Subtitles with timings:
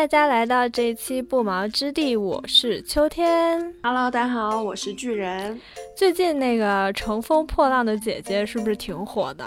[0.00, 3.60] 大家来到这一期不毛之地，我是秋天。
[3.82, 5.60] Hello，大家好，我是巨人。
[5.94, 9.44] 最近那个乘风破浪的姐姐是不是挺火的？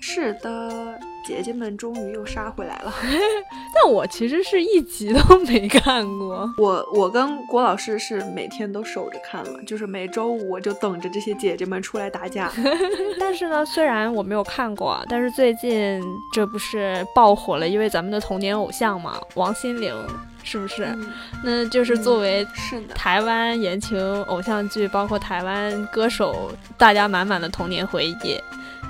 [0.00, 0.98] 是的。
[1.24, 2.92] 姐姐们终于又杀回来了，
[3.74, 6.48] 但我其实是一集都没看过。
[6.58, 12.52] 我我跟郭老师是每天都守着看了，就是每周五我就等着这些姐姐们出来打架。
[13.18, 16.00] 但是呢，虽然我没有看过，但是最近
[16.32, 19.94] 这不是爆火了，因为咱们的童年偶像嘛，王心凌
[20.42, 20.94] 是不是？
[21.42, 28.38] 那就是作为是的台湾言情偶像剧，包括台湾歌手，大家满满的童年回忆。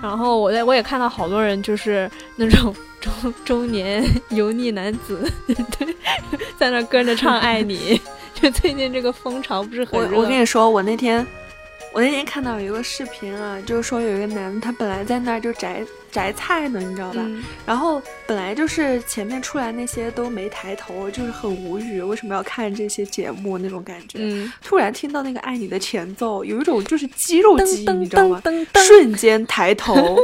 [0.04, 5.26] 然后我在我也看到好多人就是那种中中年油腻男子，
[5.78, 5.96] 对，
[6.58, 7.98] 在那跟着唱《爱你》，
[8.38, 10.16] 就最近这个风潮不是很热。
[10.16, 11.26] 我我跟你说，我那天。
[11.94, 15.80] 我那天看到有一个视频啊，就是说有一个男的，他本来在那儿就摘
[16.14, 17.20] 摘菜呢，你知道吧？
[17.66, 24.48] 然后本来就是前面出来那些都没抬头，就是很无语，为什么要看这些节目那种感觉。
[24.62, 28.40] 突然听到那个爱你的前奏，有一种就是肌肉记忆，你知道吗？
[28.74, 30.16] 瞬间抬头，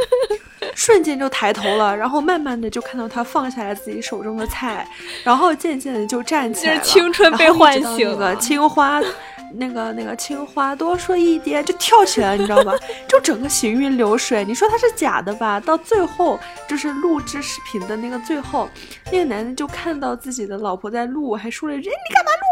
[0.76, 4.86] 瞬间就抬头了，然后慢慢的就看到他放下来自己手中的菜，
[5.24, 9.02] 然后渐渐的就站起来了，青春被唤醒了，青花。
[9.54, 12.72] 那个那个青花多说一点就跳起来，你知道吧？
[13.08, 14.44] 就整个行云流水。
[14.44, 15.58] 你说他是假的吧？
[15.60, 18.68] 到最后就是录制视频的那个最后，
[19.12, 22.49] 那个男的就看到自己的老婆在录，还说了一句：“你干嘛录？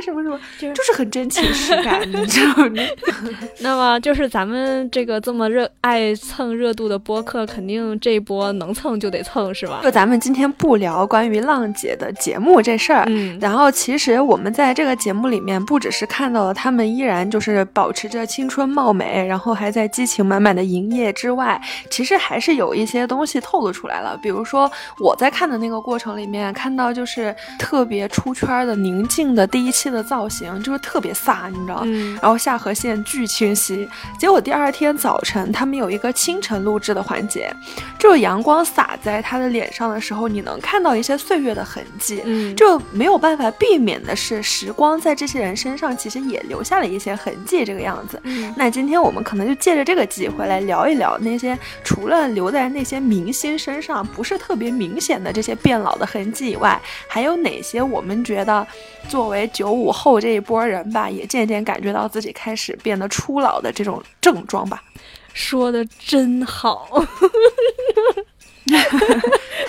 [0.00, 2.82] 什么什么？”就是很真情实感，你知道吗？
[3.60, 9.80] 那么就是咱们这个这么热爱蹭热度的播客，肯定这一波能蹭就得蹭，是吧？
[9.82, 16.20] 就咱们今天不聊关于浪姐的节目这事儿，嗯，然后其实我们在这个节目里面不只是看。
[16.20, 24.16] 看到了他们依然就是保持着青春貌美，然后还在激情满满的营业之外，其实还是有一些东西透露出来了。
[24.22, 24.70] 比如说
[25.00, 33.88] 我在看的那个过程里面，看到就是特别出圈的宁静的第一期的造型，就是特别飒，你知道嗯、然后下颌线巨清晰。
[34.18, 37.52] 结果第二天早晨，他们有一个清晨录制的环节，
[37.98, 42.22] 就是阳光洒在他的脸上的时候，你能看到一些岁月的痕迹。
[42.24, 46.20] 嗯，就没有办法避免的是，时光在这些人身上其实。
[46.30, 48.20] 也留下了一些痕迹，这个样子。
[48.54, 58.64] 那今天我们可能就借着这个机会来聊一聊那些除了留在那些明星身上不是特别明显的这些变老的痕迹以外，还有哪些我们觉得
[59.08, 64.82] 作为九午后这一波人吧，也渐渐感觉到自己开始变得初老的这种症状吧。
[65.32, 66.88] 说的真好。
[68.78, 68.98] 哈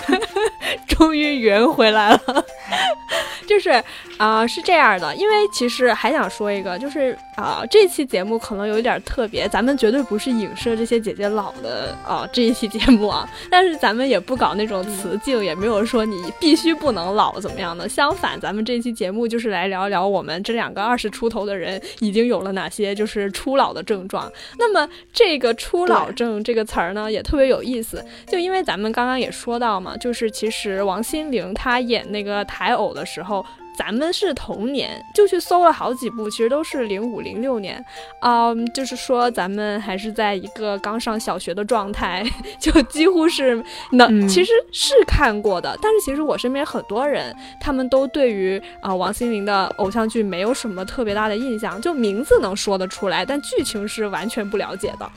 [0.86, 2.44] 终于圆回来了，
[3.46, 3.82] 就是
[4.18, 24.30] 啊，是这样的，因为其实还想说一个，就是啊，这期节目可能有一点特别，咱们绝对不是影射这些姐姐老的啊这一期节目啊，但是咱们也不搞那种雌竞，也没有说你必须不能老怎么样的，相反，咱们这期节目就是来聊聊我们这两个二十出头的人已经有了哪些就是初老的症状。
[24.58, 30.82] 那么这个初老症这个词儿呢，也特别有意思，就因为咱们刚刚也说到嘛，就是其实。
[30.82, 33.44] 王心凌她演那个台偶的时候，
[33.78, 37.82] 咱们是童年，就去搜了好几部，其实都是零五零六年，
[38.20, 42.24] 嗯，就是说咱们还是在一个刚上小学的状态，
[42.60, 55.10] 就几乎是能，其实是看过的，但是其实我身边很多人，他们都对于啊王心凌的偶像剧没有什么特别大的印象，就名字能说得出来，但剧情是完全不了解的，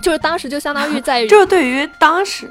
[0.00, 2.48] 就是当时就相当于在，就对于当时。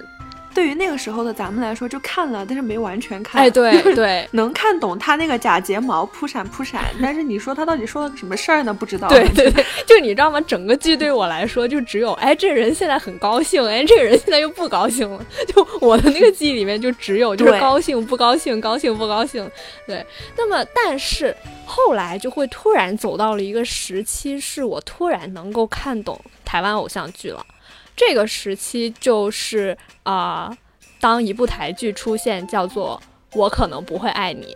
[0.53, 3.41] 对于那个时候的咱们来说，就看了，但是没完全看。
[3.41, 8.74] 哎，对对， 能看懂他那个假睫毛扑闪扑闪，但是你说他到底说了个什么事儿呢？
[8.74, 9.08] 不知道。
[9.08, 10.40] 对 对对，就你知道吗？
[10.41, 15.25] 整个剧对我来说，就只有哎，这个人现在很高兴，哎，这个人现在又不高兴了。
[15.47, 19.50] 就我的那个记忆里面，就只有就是高兴不高兴，高兴不高兴。
[19.88, 20.06] 对，
[20.38, 21.35] 那么但是
[21.66, 27.46] 后来就会突然走到了一个时期，是我突然能够看懂台湾偶像剧了。
[27.95, 30.55] 这个时期就是啊，
[30.99, 33.01] 当一部台剧出现，叫做
[33.37, 34.55] 《我可能不会爱你》。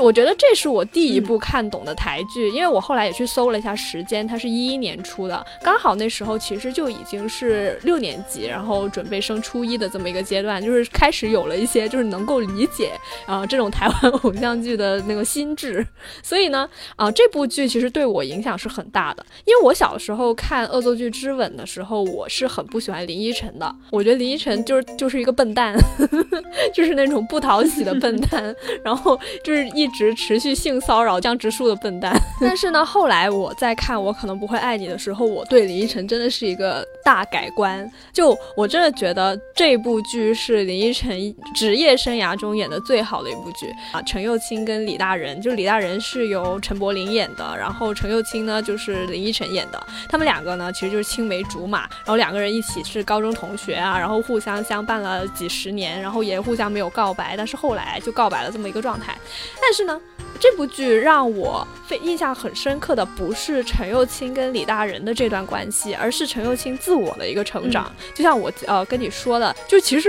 [0.00, 12.92] 我觉得这是我第一部看懂的台剧，因为我后来也去搜了一下时间，它是一一年出的，刚好那时候其实就已经是六年级，然后准备升初一的这么一个阶段，就是开始有了一些就是能够理解
[13.26, 15.86] 啊这种台湾偶像剧的那个心智，
[16.22, 16.66] 所以呢
[16.96, 25.76] 啊这部剧其实对我影响是很大的，因为我小时候看《恶作剧之吻》的时候，我是很不喜欢林依晨的，我觉得林依晨就是就是一个笨蛋，
[26.72, 29.81] 就是那种不讨喜的笨蛋， 然后就是一。
[29.82, 32.16] 一直持续性骚扰江直树的笨蛋。
[32.40, 37.90] 但是呢，后来我在看《我可能不会爱你》的时候，我对林依晨真的是一个大改观。
[38.12, 44.00] 就我真的觉得这部剧是林依晨职业生涯中演的最好的一部剧啊！
[44.02, 49.86] 陈又青跟李大仁，就李大仁是由陈柏霖演的，然后陈又青呢就是林依晨演的。
[50.08, 59.16] 他们两个呢，其实就是青梅竹马，然后两个人一起是高中同学啊，然后互相相伴了几十年，然后也互相没有告白，但是后来就告白了这么一个状态。
[59.60, 60.00] 但是呢，
[60.38, 67.92] 这部剧让我非印象很深刻的不是陈又青跟李大仁的这段关系，而是陈又青自我的一个成长。
[68.14, 70.08] 就像我呃跟你说的，就其实。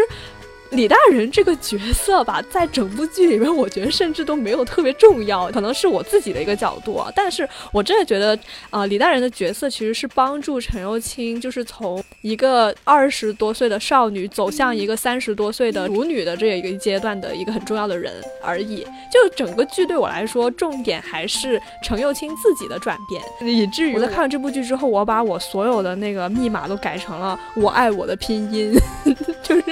[0.73, 7.11] 李大人这个角色吧，在整部剧里面，我觉得甚至都没有特别重要，可能是我自己的一个角度啊。
[7.15, 8.37] 但是我真的觉得，
[8.71, 18.11] 啊，李大人的角色其实是帮助陈又青，就是从一个二十多岁的少女走向一个三十多岁的处女的这一个阶段的一个很重要的人
[18.43, 18.85] 而已。
[19.11, 23.21] 就整个剧对我来说，重点还是陈又青自己的转变，
[23.53, 28.73] 以至于我在看了这部剧之后，我把我所有的那个密码都改成了“我爱我的拼音”，
[29.43, 29.63] 就是。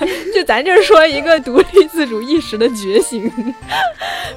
[0.00, 0.08] 咱
[0.64, 3.30] 就是说一个独立自主意识的觉醒，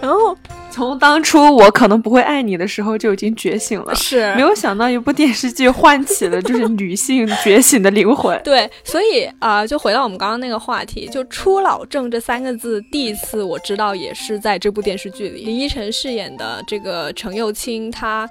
[0.01, 0.37] 然后
[0.71, 8.39] 从当初我可能不会爱你的时候就已经觉醒了，是没有想到一部电视剧唤起了就是女性觉醒的灵魂。
[8.43, 18.29] 对，所以啊，就回到我们刚刚那个话题，就初老症这三个字，第一次我知道也是在这部电视剧里，林依晨饰演的这个程又青，她。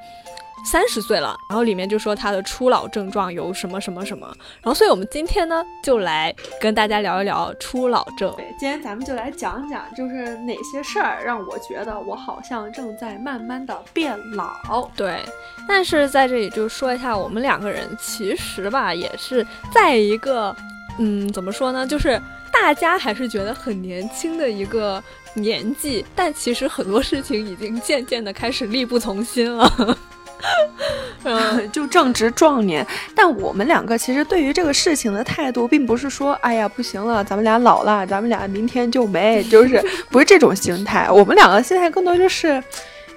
[0.65, 4.27] 三十岁了，然后里面就说他的初老症状有什么什么什么，
[4.63, 8.33] 然后所以我们今天呢就来跟大家聊一聊初老症。
[8.37, 14.89] 对，今天咱们就来讲讲，就是哪些事儿让我觉得我好像正在慢慢的变老。
[14.97, 15.21] 对，
[15.69, 20.55] 但是在这里就说一下，我们两个人其实吧也是在一个，
[20.99, 22.21] 嗯，怎么说呢，就是
[22.53, 25.03] 大家还是觉得很年轻的一个
[25.35, 29.99] 年纪，但其实很多事情已经渐渐的开始力不从心了。
[31.25, 32.85] 嗯， 就正值壮年，
[33.15, 41.09] 但我们两个其实对于这个事情的态度，并不是说，哎呀，不行了，咱们俩老了，咱们俩明天就没，就是 不是这种心态。
[41.11, 42.63] 我们两个心态更多就是，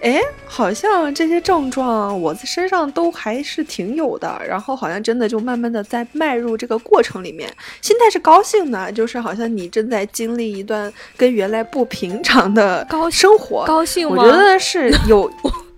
[0.02, 7.52] 哎，好像这些症状我身上都还是挺有的，然后好像真的就慢慢的在迈入这个过程里面，
[7.82, 14.24] 心态是高兴的，就是好像你正在经历一段跟原来不平常的高生活，高兴吗？
[14.24, 15.32] 我觉得是有。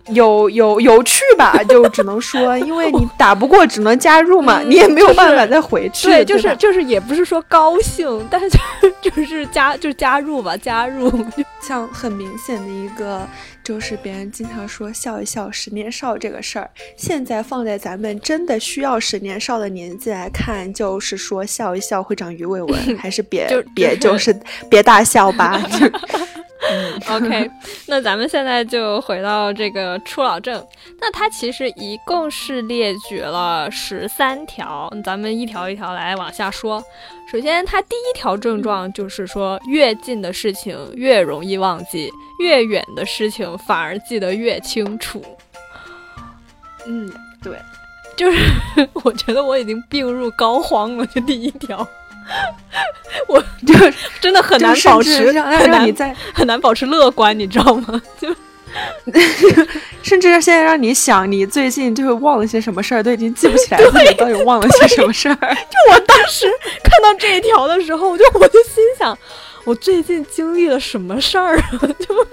[0.09, 6.07] 有有有趣吧，就只能说，因为你 打不过，只能加入嘛，你也没有办法再回去。
[6.07, 8.50] 对，就是就是，也不是说高兴，但是
[9.01, 11.12] 就是加就加入吧，加入。
[11.59, 13.27] 像很明显的一个，
[13.68, 24.34] 就是别人经常说笑一笑十年少这个事儿，现在放在咱们真的需要十年少的年纪来看，就是说笑一笑会长鱼尾纹， 还是别 就别就是
[24.69, 25.62] 别大笑吧。
[27.10, 27.50] OK，
[27.88, 30.66] 那咱们现在就回到这个初老症。
[31.02, 36.81] 那它其实一共是列举了十三条，咱们一条一条来往下说。
[37.30, 45.24] 首先，它第一条症状就是说，越近的事情越容易忘记，越远的事情反而记得越清楚。
[46.86, 47.12] 嗯，
[47.44, 47.57] 对，
[48.16, 48.39] 就是
[48.94, 51.06] 我觉得我已经病入膏肓了。
[51.07, 51.88] 就第一条。
[53.30, 53.74] 我就
[54.19, 58.01] 真的很难保持，很难在很难保持乐观，你知道吗？
[58.19, 58.28] 就
[60.04, 65.35] 甚至现在让你想，你最近就是忘了些什么事儿，都已经记不起来 自己到底忘了些什么事儿。
[65.35, 66.45] 就我当时
[66.83, 69.18] 看到这一条的时候，我就我就心想，
[69.68, 71.69] 我最近经历了什么事儿啊？
[72.00, 72.28] 就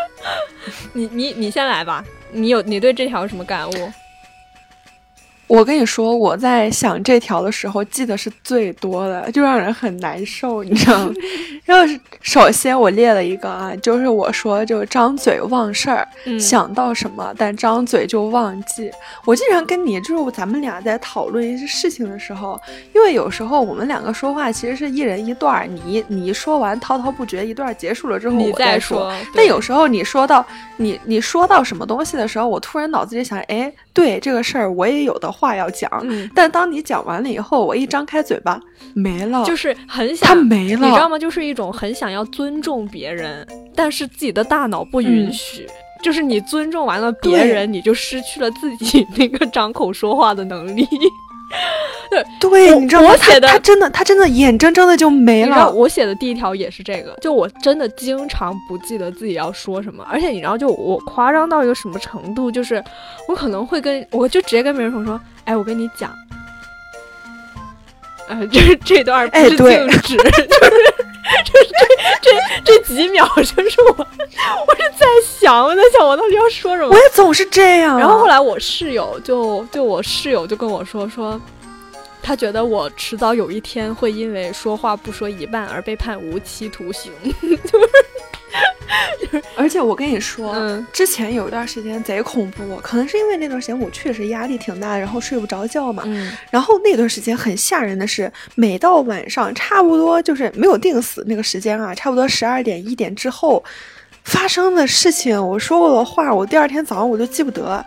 [0.94, 3.92] 你你你先来吧，你有你对这条有什么感悟？
[5.50, 11.12] 我跟你说，我在想这条的时候记得是最多的，就让人很难受，你知道吗？
[11.66, 16.06] 然后首先我列了一个啊，就是我说就张嘴忘事儿，
[16.38, 18.92] 想到什么但张嘴就忘记。
[19.24, 22.56] 我经常跟你就是咱们俩在讨论一些事情的时候，
[22.94, 35.28] 因为有时候我们两个说话其实是一人一段儿，你你说完滔滔不绝一段结束了之后我再说，但有时候你说到你你说到什么东西的时候，我突然脑子里想，哎，对这个事儿我也有的。
[35.40, 35.90] 话要讲，
[36.34, 38.60] 但当你讲完了以后，我一张开嘴巴
[38.94, 41.18] 没了，就是很想他没了，你知道吗？
[41.18, 45.66] 就是一种很想要尊重别人，但是自己的大脑不允许。
[46.02, 50.86] 就是你尊重完了别人，你就失去了自己那个张口说话的能力。
[52.10, 53.10] 对 对，你知道吗？
[53.10, 55.70] 我写的他真的，他真的眼睁睁的就没了。
[55.70, 62.82] 我写的第一条也是这个，就我真的经常不记得自己要说什么，而且你知道，就我夸张到一个什么程度，就是
[63.28, 66.12] 我可能会跟我就直接跟别人说说，哎，我跟你讲，
[68.28, 70.99] 呃，就是这段不是静止，就是就是
[71.44, 71.70] 这这
[72.22, 72.30] 这
[72.64, 76.88] 这几秒，就是我我是在想，我在想我到底要说什么。
[76.88, 77.98] 我也总是这样。
[77.98, 81.40] 然后后来我室友就就我室友就跟我说说，
[82.22, 87.12] 他觉得我迟早有一天会因为说话不说一半而被判无期徒刑，
[87.42, 87.88] 就是。
[89.56, 96.02] 而且我跟你说，嗯之前有一段时间贼恐怖，可能是因为那段时间我确实压力挺大，然后睡不着觉嘛。
[96.06, 103.62] 嗯然后那段时间很吓人的是，每到晚上差不多就是没有定死那个时间啊，差不多十二点一点之后
[104.24, 107.84] 发生的事情，我说过的话，我第二天早上我都记不得，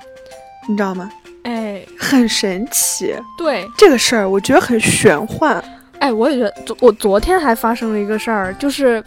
[0.69, 1.11] 你知道吗？
[1.43, 3.13] 哎，很神奇。
[3.37, 5.61] 对这个事儿，我觉得很玄幻。
[5.99, 9.03] 哎，我也觉得，昨我昨天还发生了一个事儿，就是。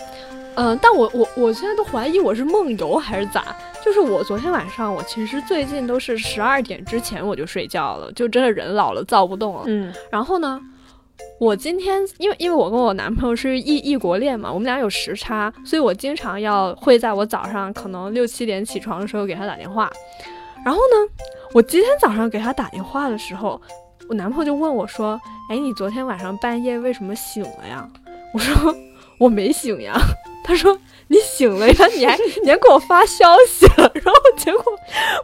[0.56, 3.54] 嗯，但我我我现在都怀疑我是梦游还是咋？
[3.84, 9.62] 就是我昨天晚上，我其实最近都是十二点之前我就睡觉了，就真的人老了躁不动了。
[9.66, 10.60] 嗯，然后呢，
[11.38, 19.90] 我今天因为因为我跟我男朋友是异异国恋嘛，我们俩有时差，所以我经常要会在我早上可能六七点起床的时候给他打电话。
[20.64, 21.12] 然后呢，
[21.52, 23.60] 我今天早上给他打电话的时候，
[24.08, 27.88] 我男朋友就问我说：“哎，你昨天晚上半夜为什么醒了呀？”
[28.34, 28.75] 我说
[29.18, 29.96] ：“我没醒呀。
[30.46, 31.87] ”他说：“你醒了呀？
[31.96, 33.90] 你还你还给我发消息了？
[33.94, 34.62] 然后结果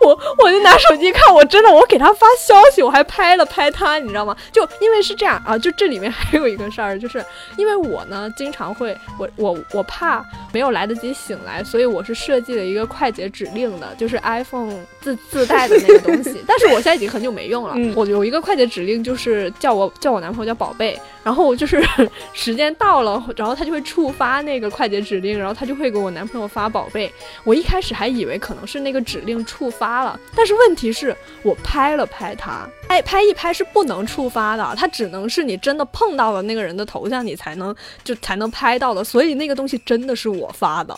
[0.00, 4.36] 我我就拿手机看，我真的我给他发消息，我还拍了拍他，你知道吗？
[4.50, 7.24] 就因为是这样啊，就这里面还有一个事儿，就是
[7.56, 16.42] 因为我呢经常会我我我怕没有来得及醒来，所以我是设计了一个快捷指令的，就是 iPhone 自自带的那个东西。
[16.48, 17.76] 但是我现在已经很久没用了。
[17.94, 21.82] 我有一个快捷指令，就是叫我叫我男朋友叫宝贝。”然后就是
[22.32, 27.12] 时间到了，然后他就会触发那个快捷指令，然后他就会给我男朋友发宝贝。
[27.44, 39.04] 我一开始还以为可能是那个指令触发了，但是问题是我拍了拍他，哎，拍一拍是不能触发的，它只能是你真的碰到了那个人的头像，你才能就才能拍到的。
[39.04, 40.94] 所以那个东西真的是我发的，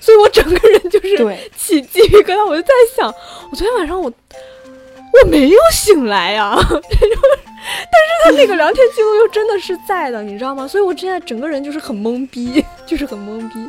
[0.00, 1.16] 所以我整个人就是
[1.56, 2.46] 起鸡皮疙瘩。
[2.46, 3.06] 我就在想，
[3.50, 4.10] 我昨天晚上我
[5.12, 6.56] 我没有醒来呀。
[7.90, 10.66] 但是他那个聊天记录又真的是在的，你知道吗？
[10.66, 13.68] 所以我现在整个人就是很懵逼， 就是很懵逼。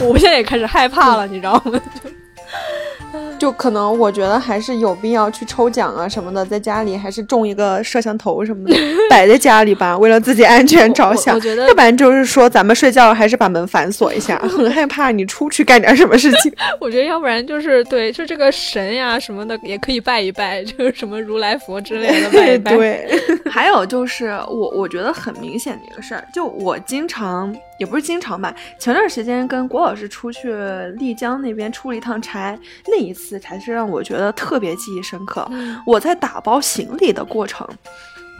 [0.04, 1.80] 我现在也开始害怕了，你知道吗？
[3.38, 3.50] 就。
[3.56, 8.76] 可能我觉得还是有必要去抽奖啊什么的，在家里还是种一个摄像头什么的
[9.08, 11.34] 摆在家里吧，为了自己安全着想。
[11.34, 16.52] 我觉得，要不然就是说咱们睡觉还是把门反锁一下， 很害怕你出去干点什么事情。
[16.80, 22.76] 我觉得要不然就是对，就这个神呀什么的也可以拜一拜，就是什么如来佛之类的拜一拜。
[22.76, 23.08] 对，
[23.50, 27.54] 还有就是我我觉得很明显的一个事儿，就我经常。
[27.78, 30.54] 也不是经常吧，前段时间跟郭老师出去
[30.96, 35.48] 丽江那边出了一趟差，那一次才是让我觉得特别记忆深刻。
[35.86, 37.68] 我在打包行李的过程，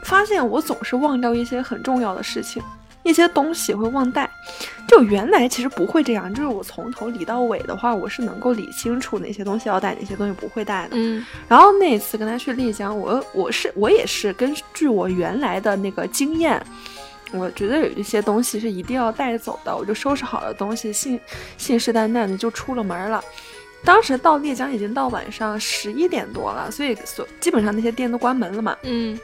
[0.03, 2.63] 发现我总是忘掉一些很重要的事情，
[3.03, 4.29] 一些东西会忘带。
[4.87, 10.91] 就原来其实不会这样，就是我从头理到尾的话，我是能够理清楚哪些东西要带，哪些东西不会带的。
[10.91, 11.25] 嗯。
[11.47, 16.63] 然后那一次跟他去丽江，我我是我也是根据我原来的那个经验。
[17.31, 21.19] 我觉得有一些东西是一定要带走的，我就收拾好了东西，信
[21.57, 23.23] 信誓旦旦的就出了门了。
[23.83, 28.75] 当时到丽江已经到晚上十一点多了，所以所基本上那些店都关门了嘛。
[28.83, 29.19] 嗯，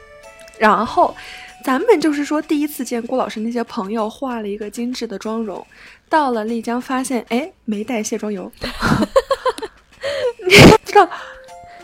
[0.58, 1.16] 然后
[1.64, 5.66] 咱们就是说第一次见郭老师那些朋友化了一个精致的妆容，
[6.08, 8.50] 到了丽江发现哎没带卸妆油，
[10.46, 10.54] 你
[10.84, 11.08] 知道。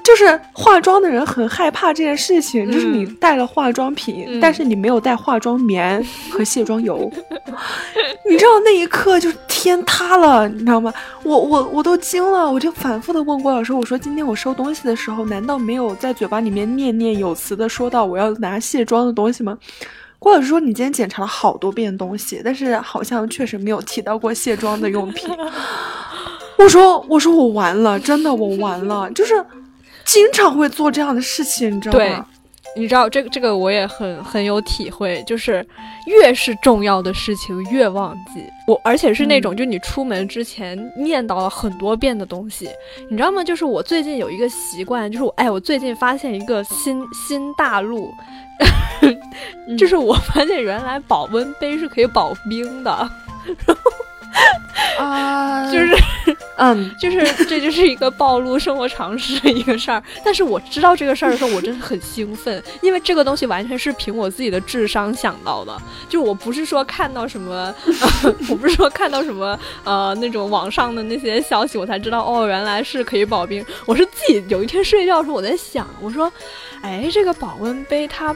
[0.03, 6.03] 就是化妆的人很害怕这件事情，就是你带了化妆品，但是你没有带化妆棉
[6.33, 7.11] 和卸妆油，
[8.31, 10.93] 你知道那一刻就天塌了，你知道吗？
[11.25, 19.59] 我我我都惊了，我就反复的问郭老师，我说今天我收东西的时候，难道没有在嘴巴里面念念有词的说到我要拿卸妆的东西吗？
[20.19, 25.29] 郭老师说你今天检查了好多遍东西，但是好像确实没有提到过卸妆的用品。
[26.57, 29.45] 我说我说我完了，真的我完了，就是。
[30.09, 32.27] 经常会做这样的事情，你知道吗？
[32.77, 35.67] 你知道这个这个我也很很有体会，就是
[36.07, 42.69] 越是重要的事情越忘记我，而且是那种就你出门之前念叨了很多遍的东西，
[43.11, 43.43] 你知道吗？
[43.45, 48.11] 就是我最近有一个习惯，就是我哎，我最近发现一个新新大陆
[49.77, 52.91] 就是我发现原来保温杯是可以保冰的，
[53.67, 53.91] 然后。
[54.99, 55.97] 啊，就是，
[56.57, 60.03] 嗯， 就是这就是一个暴露生活常识的一个事儿。
[60.25, 65.77] 但是我知道这个事儿的时候，我真的很兴奋，因为这个东西完全是凭我自己的智商想到的。
[66.09, 67.73] 就我不是说看到什么，
[68.51, 73.65] 我不是说看到什么呃那种网上的那些消息，我才知道哦，原来是可以保冰。
[73.87, 76.33] 我是自己有一天睡觉的时候，我在想，我说，
[76.83, 78.35] 哎，这个保温杯它。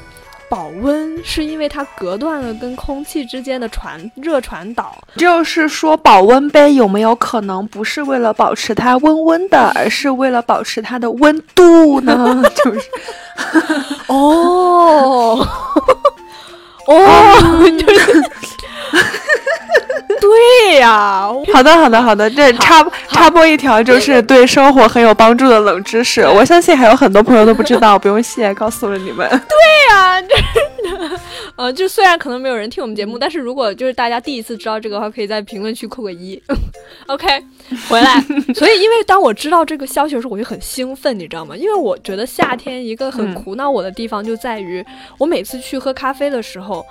[0.52, 5.02] 保温，是因为它隔断了跟空气之间的传热传导。
[5.16, 12.42] 就是说，保温杯有没有可能不是为了保持它温温的，而是为了保持它的温度呢？
[12.54, 12.80] 就是，
[14.08, 15.48] 哦，
[16.86, 18.22] 哦，就是。
[20.22, 29.28] 对呀，好的好的好的，这插插播一条，就是对生活很有帮助的冷知识，我相信还有很多朋友都不知道，不用谢，告诉了你们。
[29.30, 30.30] 对呀，真
[31.00, 31.20] 的，
[31.56, 36.40] 呃，就虽然可能没有人听我们节目，但是如果就是大家第一次知道这个的话，可以在评论区扣个一。
[37.06, 37.26] OK，
[37.88, 38.24] 回来。
[38.54, 41.56] 所以，因为当我知道这个消息的时候，我就很兴奋，你知道吗？
[41.56, 44.84] 因为我觉得夏天一个很苦恼我的地方就在于，
[45.18, 46.86] 我每次去喝咖啡的时候。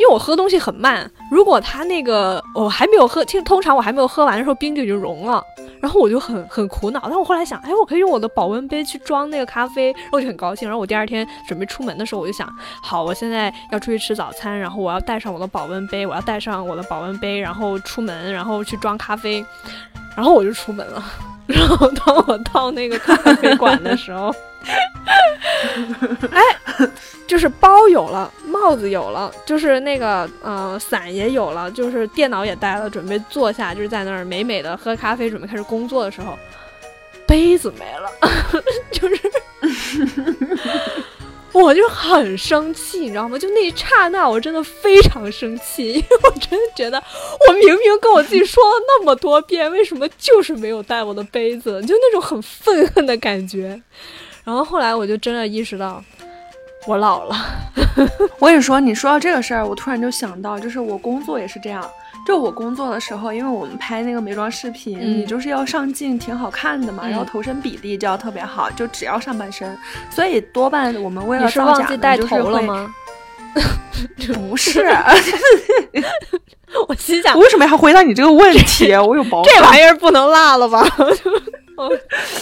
[0.00, 5.44] 因为我喝东西很慢，如果他那个我还没有喝，其实通常我还没有喝完的时候，冰就已经融了，
[5.78, 7.00] 然后我就很很苦恼。
[7.04, 10.66] 但我后来想，哎，我可以用我的保温杯去装那个咖啡，然后我就很高兴。
[10.66, 12.50] 然后我第二天准备出门的时候，我就想，
[12.82, 19.44] 好，我现在要出去吃早餐，然后我要带上我的保温杯，我要带上我的保温杯，然后出门，然后去装咖啡，
[20.16, 21.04] 然后我就出门了。
[21.46, 24.34] 然后当我到那个咖啡馆的时候。
[26.30, 26.40] 哎，
[27.26, 28.30] 就是包有了，
[28.60, 36.38] 帽子有了，就是那个呃伞也有了，就是电脑也带了，准备坐下，就是在那儿美美的喝咖啡，准备开始工作的时候，
[37.26, 38.10] 杯子没了，
[38.92, 39.18] 就是
[41.52, 43.36] 我就很生气，你知道吗？
[43.38, 47.02] 就那一刹那，我真的非常生气， 因为我真的觉得
[47.48, 51.82] 我明明跟我自己说了那么多遍，为什么就是没有带我的杯子？
[51.86, 53.80] 就那种很愤恨的感觉。
[54.44, 56.02] 然后后来我就真的意识到，
[56.86, 57.36] 我老了。
[58.38, 61.86] 我跟你说，你说到这个事儿，我突然就想到，就是我工作也是这样。
[62.26, 69.76] 就我工作的时候，因为我们拍那个美妆视频，你就是要上镜挺好看的嘛，然后头身比例就要特别好，就只要上半身。
[70.10, 72.66] 所以多半我们为了造假，就是会。
[74.34, 74.84] 不是，
[76.88, 78.92] 我心想，为什么要回答你这个问题？
[78.94, 80.86] 我有保这玩意儿不能落了吧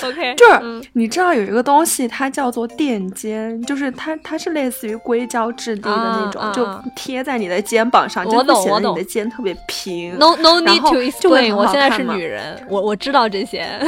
[0.02, 8.30] ？OK， 就是你知道有一个东西，它叫做垫肩，就是它它是类似于硅胶质地的那种，就贴在你的肩膀上，就
[8.62, 10.16] 显得你的肩特别平。
[10.18, 13.66] No no need to explain，我现在是女人，我我知道这些。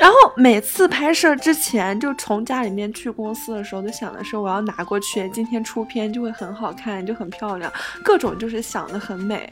[0.00, 7.72] 然后每次拍摄之前，就从家里面去公司的时候，就想的是我要拿过去，今天出片就会很好看，就很漂亮，
[8.04, 9.50] 各种就是想的很美。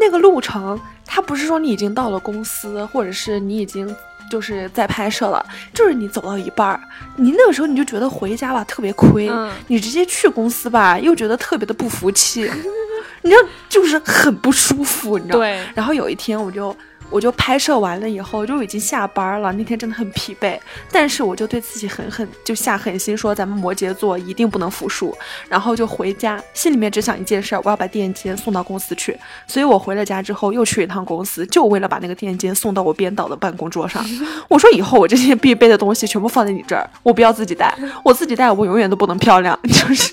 [0.00, 3.92] 那个路程，它不是说你已经到了公司，或者是你已经
[4.30, 6.80] 就是在拍摄了，就是你走到一半儿，
[7.16, 9.28] 你那个时候你就觉得回家吧特别亏，
[9.66, 12.42] 你直接去公司吧又觉得特别的不服气，
[13.22, 15.38] 你知道就是很不舒服，你知道？
[15.38, 15.60] 对。
[15.74, 16.76] 然后有一天我就。
[17.10, 20.58] 我就拍摄完了以后就已经下班了，那天真的很疲惫，
[20.92, 25.16] 但是我就对自己狠狠就下狠心说，咱们摩羯座一定不能服输，
[25.48, 29.18] 然后就回家，心里面只想一件事，我要把垫肩送到公司去。
[29.46, 34.04] 所以我回了家之后又去一趟公司，就为了把那个垫肩送到我编导的办公桌上。
[34.48, 40.12] 我说以后我这些必备的东西全部放在你这儿，我不要自己带，我自己带我永远都不能漂亮，就是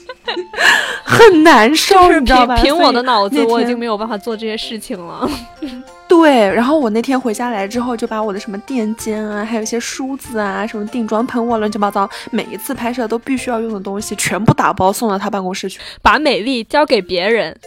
[1.04, 2.56] 很难受，你知道吧？
[2.62, 5.30] 凭我的脑子，我已经没有办法做这些事情了。
[6.08, 17.58] 对，然后我那天回家来之后，就把我的什么垫肩啊，还有一些梳子啊，什么定妆喷雾，乱七八糟，每一次拍摄都必须要用的东西，全部打包送到他办公室去，把美丽交给别人。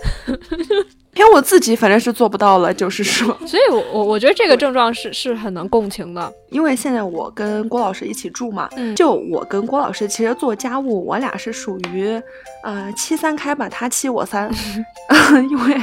[1.19, 6.33] 因为我自己反正是做不到了，就是说，所以，我我我觉得这个症状是是很能共情的。
[6.51, 12.23] 因为现在我跟郭老师一起住嘛，就我跟郭老师其实做家务，我俩是属于，
[12.63, 14.49] 呃，七三开吧，他七我三，
[15.51, 15.77] 因为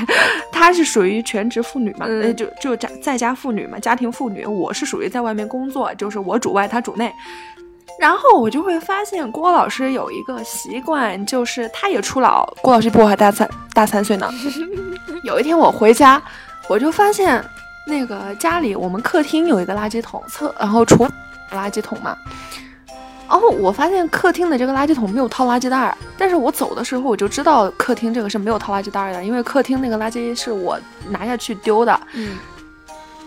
[0.53, 7.11] 他是属于全职妇女嘛，就就在在家妇女嘛，家庭妇女，我是属于在外面工作，就是我主外，他主内。
[7.99, 12.45] 然后我就会发现郭老师有一个习惯，就是他也初老。
[12.61, 14.29] 郭老师比我还大三大三岁呢。
[15.23, 16.21] 有一天我回家，
[16.67, 17.43] 我就发现
[17.87, 21.07] 那个家里我们客厅有一个垃圾桶，厕然后厨
[21.51, 22.17] 垃圾桶嘛。
[23.27, 30.77] 然后我发现客厅的这个垃圾桶没有套垃圾袋儿，但是我走的时候我就知道客厅这个是没有套垃圾袋儿的，因为客厅那个垃圾是我
[31.09, 31.99] 拿下去丢的。
[32.13, 32.37] 嗯。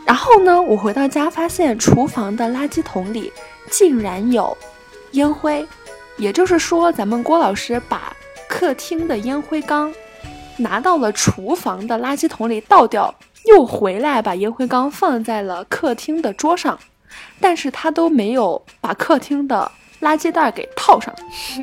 [0.08, 3.32] 然后呢，我回到家发现厨房的垃圾桶里。
[3.70, 4.56] 竟然有
[5.10, 5.62] 烟灰，
[6.16, 8.16] 也就是说，咱们郭老师把
[8.48, 9.92] 客厅的烟灰缸
[10.56, 16.78] 拿到了厨房的垃圾桶里倒掉，又回来把烟灰缸放在了客厅的桌上，
[17.42, 21.14] 但是他都没有把客厅的垃圾袋给套上，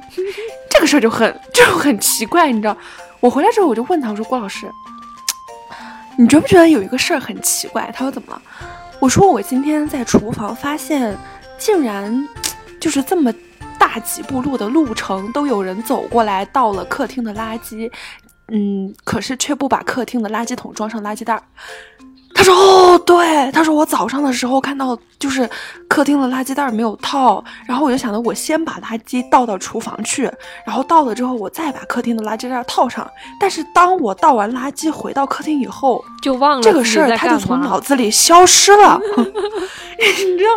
[0.69, 2.77] 这个事儿就很就很奇怪，你知道？
[3.19, 4.69] 我回来之后我就问他，我说郭老师，
[6.17, 7.91] 你觉不觉得有一个事儿很奇怪？
[7.93, 8.41] 他说怎么了？
[8.99, 11.17] 我说我今天在厨房发现。
[11.57, 12.27] 竟然
[12.81, 13.33] 就是这么
[13.79, 17.89] 大几步路的路程都有人走过来倒了客厅的垃圾，
[18.49, 21.41] 嗯，可是却不把客厅的垃圾桶装上垃圾袋儿。
[22.37, 25.49] 他说：“哦，对，他说我早上的时候看到就是
[25.87, 30.29] 客厅的垃圾袋没有套，然后我就想着我先把垃圾倒到厨房去，
[30.65, 33.09] 然后倒了之后我再把客厅的垃圾袋套上。
[33.39, 38.99] 但是当我倒完垃圾回到客厅以后，就忘了这个事儿，他就从脑子里消失了。
[39.97, 40.51] 你知道，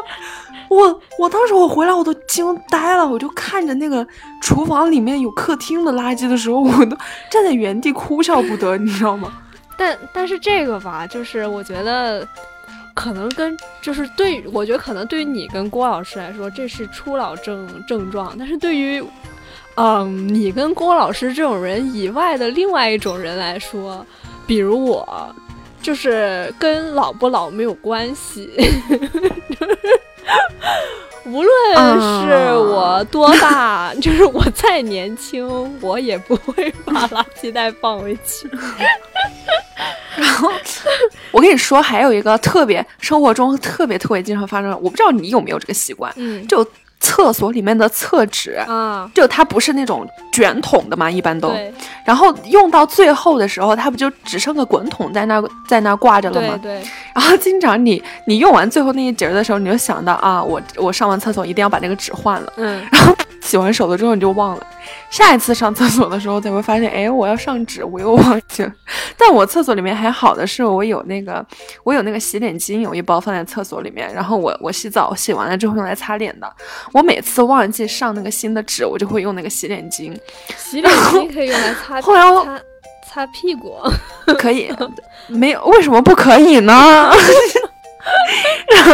[0.68, 4.04] 我我当时我回来我都惊呆了，我就看着那个
[4.42, 6.96] 厨房里面有客厅的垃圾的时候，我都
[7.30, 9.32] 站在原地哭笑不得，你知道吗？”
[9.78, 12.26] 但但是这个吧，就是我觉得，
[12.94, 18.34] 可能跟就是对，我觉得可能对于你跟郭老师来说，这是初老症症状。
[18.36, 19.02] 但是对于，
[19.76, 24.04] 嗯，你跟郭老师这种人以外的另外一种人来说，
[24.48, 25.34] 比如我，
[25.80, 28.50] 就是跟老不老没有关系。
[31.24, 35.46] 无论是我多大，就是我再年轻，
[35.82, 38.50] 我也不会把垃圾袋放回去。
[40.18, 40.50] 然 后
[41.30, 46.66] 我跟你说，还有一个特别生活中特别特别经常发生，我不知道你有没有这个习惯，嗯，就。
[47.00, 51.52] 厕所里面的厕纸啊，就它不是那种卷筒的嘛，一般都。
[52.04, 56.58] 然后用到最后的时候，它不就只剩个滚筒在那在那挂着了吗？
[56.62, 56.82] 对。
[57.14, 62.52] 然后经常你你用完最后那一节的时候，你就想到啊，我我上完厕所一定要把那个纸换了。
[62.56, 62.84] 嗯。
[62.90, 64.66] 然后洗完手了之后你就忘了。
[65.10, 68.72] 下一次上厕所的时候才会发现，哎，我要上纸，我又忘记了。
[69.16, 71.44] 但我厕所里面还好的是，我有那个，
[71.84, 74.12] 我有那个洗脸巾，有一包放在厕所里面。
[74.12, 76.50] 然后我我洗澡洗完了之后用来擦脸的。
[76.92, 80.14] 我每次忘记上那个新的纸，我就会用那个洗脸巾。
[80.56, 82.60] 洗脸巾可以用来擦， 后来擦
[83.08, 83.76] 擦屁股
[84.38, 84.70] 可以，
[85.26, 86.72] 没有为什么不可以呢？
[88.74, 88.92] 然后。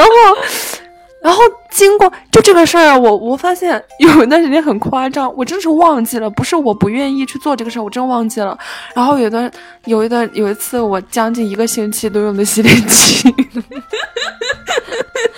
[1.25, 8.59] 然后经过就这个事儿，我我发现有一段时间很夸张，我真是忘记了，不是我不愿意去做这个事儿，我真忘记了。
[8.95, 9.51] 然后有段
[9.87, 13.33] 有一段有一次，我将近一个星期都用的洗脸巾，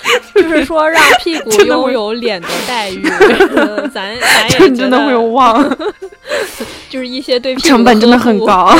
[0.34, 3.02] 就是说让屁股拥有脸的待遇，
[3.92, 5.68] 咱咱也 真的会忘，
[6.88, 8.74] 就是一些对成本真的很高。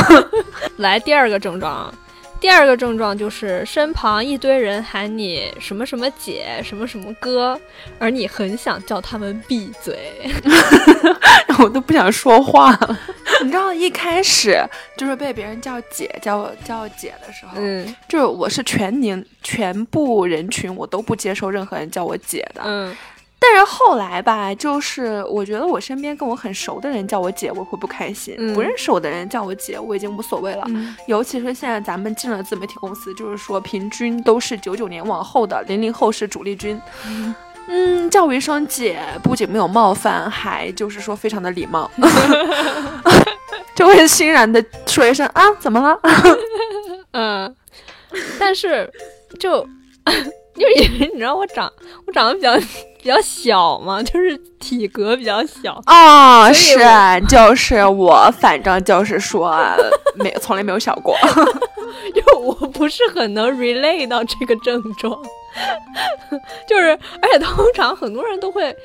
[0.77, 1.91] 来第二个症状。
[2.39, 7.59] 第二个症状就是身旁一堆人喊你什么什么姐，什么什么哥，
[7.99, 10.31] 而你很想叫他们闭嘴，
[11.59, 12.99] 我都不想说话了。
[13.43, 14.63] 你知道一开始
[14.95, 22.95] 就是被别人叫姐叫叫姐的时候，嗯，就是我是全年全部人群我都不接受任何人叫我姐的，嗯。
[23.49, 30.65] 但是后来吧，就是我觉得我身边跟我很熟的人叫我姐，我会不开心；不认识我的人叫我姐，我已经无所谓了。
[31.07, 36.79] 尤其是现在咱们进了自媒体公司，就是说平均都是九九年往后的零零后是主力军。
[37.67, 41.89] 嗯，叫我一声姐，不仅没有冒犯，还就是说非常的礼貌，
[43.75, 45.97] 就会欣然的说一声啊，怎么了？
[47.13, 47.55] 嗯，
[48.37, 48.91] 但是
[49.39, 49.65] 就。
[50.55, 50.73] 因为
[51.13, 51.71] 你知道我长
[52.07, 52.57] 我长得比较
[53.07, 56.77] 比较小嘛， 就是体格比较小啊，是
[57.29, 59.55] 就是我反正就是说
[60.15, 61.15] 没 从来没有小过，
[62.13, 65.17] 因为我不是很能 relate 到这个症状，
[66.67, 66.89] 就是
[67.21, 68.75] 而且通常很多人都会。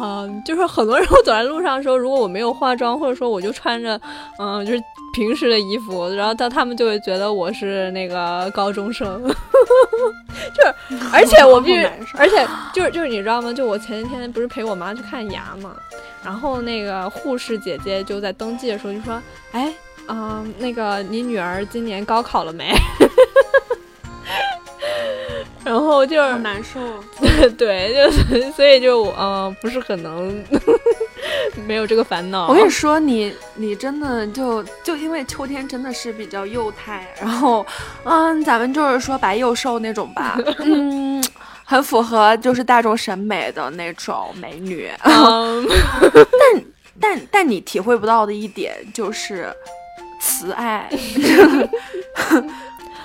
[0.00, 4.00] 嗯，就是很多人 我走在路上的时候，如果我没有化妆，或者说我就穿着，
[4.38, 4.82] 嗯，就是
[5.14, 11.84] 平时的衣服，然后他他们就会觉得我是那个高中生， 就是，而且我必须，
[12.18, 13.52] 而且就是就是你知道吗？
[13.52, 15.76] 就我前几天不是陪我妈去看牙嘛，
[16.24, 19.72] 然后那个护士姐姐就在登记的时候就说，哎，
[20.08, 22.72] 嗯，那个你女儿今年高考了没？
[25.64, 26.78] 然后就是难受，
[27.56, 30.44] 对，就 所以就嗯，不是很能
[31.66, 32.48] 没有这个烦恼。
[32.48, 37.66] 我跟你说，你你真的就就因为秋天真的是比较幼态，然后
[38.04, 41.24] 嗯，咱们就是说白幼瘦那种吧，嗯，
[41.64, 44.90] 很符合就是大众审美的那种美女。
[45.02, 45.66] 嗯
[46.38, 46.64] 但
[47.00, 49.52] 但但你体会不到的一点就是
[50.20, 50.88] 慈爱。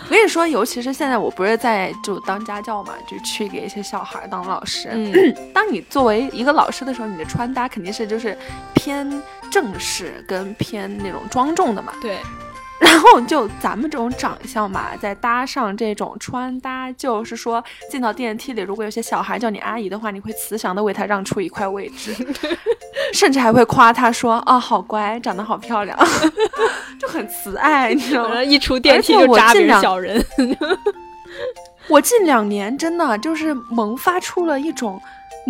[0.10, 4.90] 我跟你说，尤其是现在，我不是在就当家教嘛，就去给一些小孩当老师。
[4.92, 5.14] 嗯，
[5.54, 8.36] 当你作为一个老师的时候，你的穿搭肯定是就是
[8.74, 11.94] 偏正式跟偏那种庄重的嘛。
[12.02, 12.18] 对。
[12.82, 22.16] 然后就咱们这种长相嘛，再搭上这种穿搭，就是说进到电梯里，如果有些小孩叫你阿姨的话，你会慈祥的为他让出一块位置，
[23.14, 25.98] 甚至还会夸他说：“啊，好乖，长得好漂亮。
[27.00, 28.42] ”就很慈爱，你知道吗？
[28.42, 30.26] 一出电梯就扎别人小人。
[31.90, 35.02] 我近两年真的就是萌发出了一种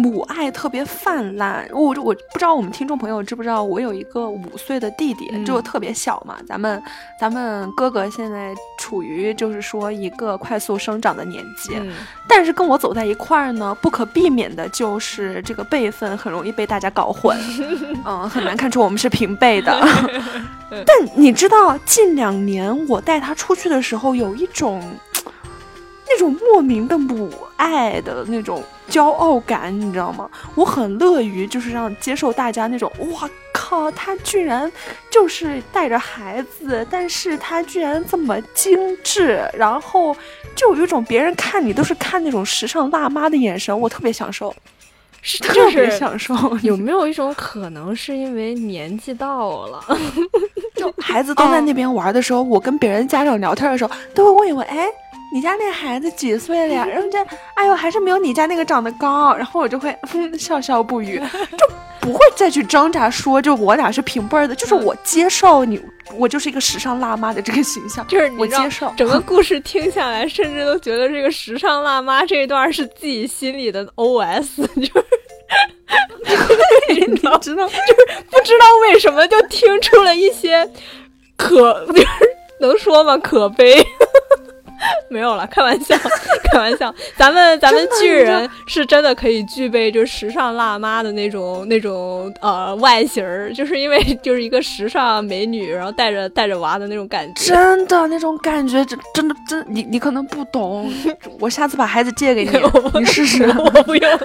[0.02, 1.68] 母爱特别泛滥。
[1.72, 6.38] 我我不知道我们听众朋友知不知道，我有一个五岁的弟弟，就特别小嘛。
[6.48, 6.82] 咱们
[7.20, 11.80] 咱们哥哥现在处于就是说一个快速生长的年纪，
[12.28, 17.38] 但是跟我走在一块儿呢，不可避免的就是这个辈分很容易被大家搞混，
[18.06, 19.80] 嗯，很难看出我们是平辈的。
[20.86, 24.82] 但你知道，近两年我带他出去的时候，有一种。
[26.12, 30.30] 那种莫名的母爱的那种骄傲感，你知道吗？
[30.56, 34.72] 我很乐于就是让接受大家那种，哇靠，他居然
[35.10, 40.16] 就是带着孩子，但是他居然这么精致，然后
[40.56, 44.54] 就有一种别人看你都是看那种时尚辣妈的眼神，我特别享受，
[45.22, 46.36] 是特别享受。
[46.62, 49.84] 有没有一种可能是因为年纪到了，
[50.76, 54.88] 就孩子都在那边玩的时候，我跟别人家长聊天的时候，都会问一问，哎。
[55.32, 56.86] 你家那孩子几岁了呀？
[56.86, 57.18] 然后这，
[57.54, 59.36] 哎呦，还是没有你家那个长得高。
[59.36, 61.20] 然后我就会嗯笑笑不语，
[61.58, 65.80] 就不会再去挣扎说，就我俩是平辈儿的，就是我接受你，
[66.16, 68.92] 我就是一个时尚辣妈的这个形象，就是我接受。
[68.98, 74.84] 整个故事听下来，甚至都觉得这个时尚辣妈这一段是自己心里的 OS， 就
[76.26, 77.56] 是， 你知道，就是
[78.32, 80.68] 不知道为什么就听出了一些
[81.38, 82.08] 可，就是
[82.60, 83.16] 能说吗？
[83.18, 83.86] 可悲。
[85.10, 85.96] 没有了，开玩笑，
[86.52, 86.94] 开玩笑。
[87.16, 97.46] 咱们咱们巨人是真的可以具备就是时尚辣妈的那种那种呃外形儿，就是因为就是一个时尚美女，然后带着带着娃的那种感觉。
[97.54, 100.92] 真的那种感觉，真真的真你你可能不懂。
[101.40, 102.52] 我下次把孩子借给你，
[103.00, 103.44] 你试试。
[103.58, 104.20] 我不用，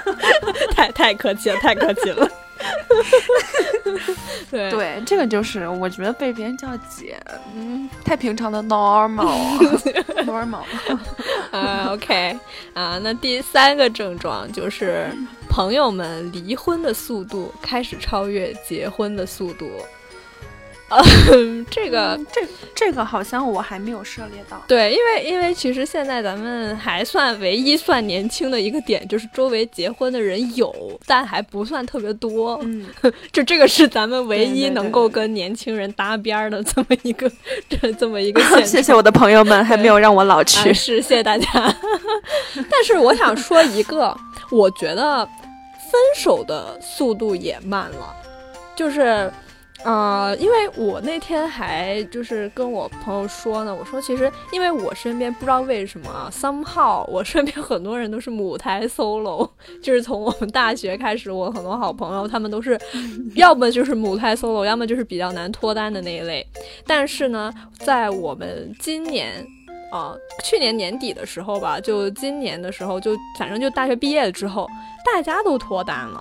[0.74, 2.28] 太太客气了，太客气了。
[4.50, 7.16] 对对，这个就是我觉得被别人叫姐，
[7.54, 9.58] 嗯，太平常的 normal
[10.24, 10.62] normal。
[11.50, 12.38] 啊，OK，
[12.72, 15.08] 啊，那第三个症状就是
[15.48, 19.70] 朋友们离婚的速度开始超越结婚的速度。
[20.88, 22.40] 嗯，这个这
[22.75, 24.62] 这个好像我还没有涉猎到。
[24.68, 30.73] 对，因为因为其实现在咱们还算唯一算年轻的一个点，就是周围结婚的人有，
[31.07, 32.61] 但还不算特别多。
[32.62, 32.87] 嗯，
[33.33, 37.29] 就这个是咱们唯一能够跟年轻人搭边儿的这么一个
[37.68, 38.40] 这这么一个。
[38.62, 40.73] 谢谢我的朋友们，还没有让我老去。
[40.73, 41.49] 是，谢谢大家。
[42.70, 44.14] 但是我想说一个，
[44.51, 48.14] 我觉得分手的速度也慢了，
[48.77, 49.33] 就是。
[49.85, 59.47] 呃，因为我那天还就是跟我朋友说呢，我说其实因为我身边不知道为什么，somehow 我身边很多人都是母胎 solo，
[59.85, 62.81] 就是从我们大学开始，我很多好朋友他们都是，
[63.37, 66.47] 要么就是母胎 solo，要么就是比较难脱单的那一类。
[66.87, 69.47] 但是呢，在我们今年，
[69.92, 74.66] 呃，去年年底的时候吧，就今年的时候，就反正就大学毕业了之后，
[75.05, 76.18] 大家都脱单了，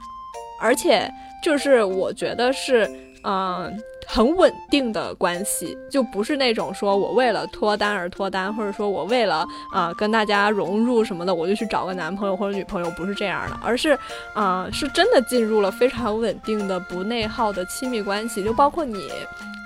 [0.59, 1.09] 而且
[1.41, 2.91] 就是我觉得是。
[3.23, 13.97] 嗯，很稳定的关系，就不是那种说我为了脱单而脱单，或者说我为了啊跟大家融入什么的，我就去找个男朋友或者女朋友，不是这样的，而是
[14.33, 19.09] 啊是真的进入了非常稳定的不内耗的亲密关系，就包括你。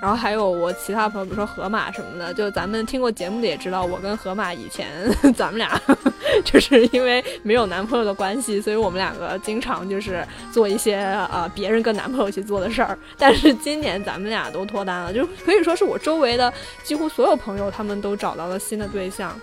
[0.00, 4.86] 然后还有我其他朋友，比如说河马什么的，就咱们听过节目的也知道，我跟河马以前
[5.34, 5.68] 咱们俩
[6.44, 10.98] 就是因为没有男朋友的关系，所以我们两个经常就是做一些
[11.32, 12.96] 呃别人跟男朋友去做的事儿。
[13.18, 19.38] 但是今年咱们俩都脱单了， 就可以说是我周围的几乎所有朋友他们都找到了新的对象，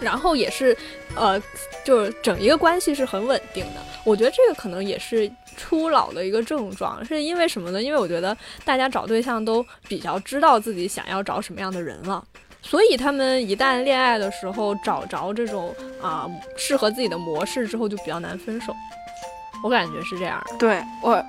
[0.00, 0.76] 然后也是
[1.14, 1.40] 呃，
[1.84, 3.80] 就是整一个关系是很稳定的。
[4.04, 5.30] 我觉得这个可能也是。
[5.58, 7.82] 初老的一个症状是因为什么呢？
[7.82, 12.22] 因为我觉得大家找对象都比较知道自己想要找什么样的人了，
[12.60, 18.74] 所以他们一旦恋爱的时候找着这种啊适合自己的模式之后，就比较难分手。
[19.64, 20.44] 我感觉是这样。
[20.58, 21.24] 对我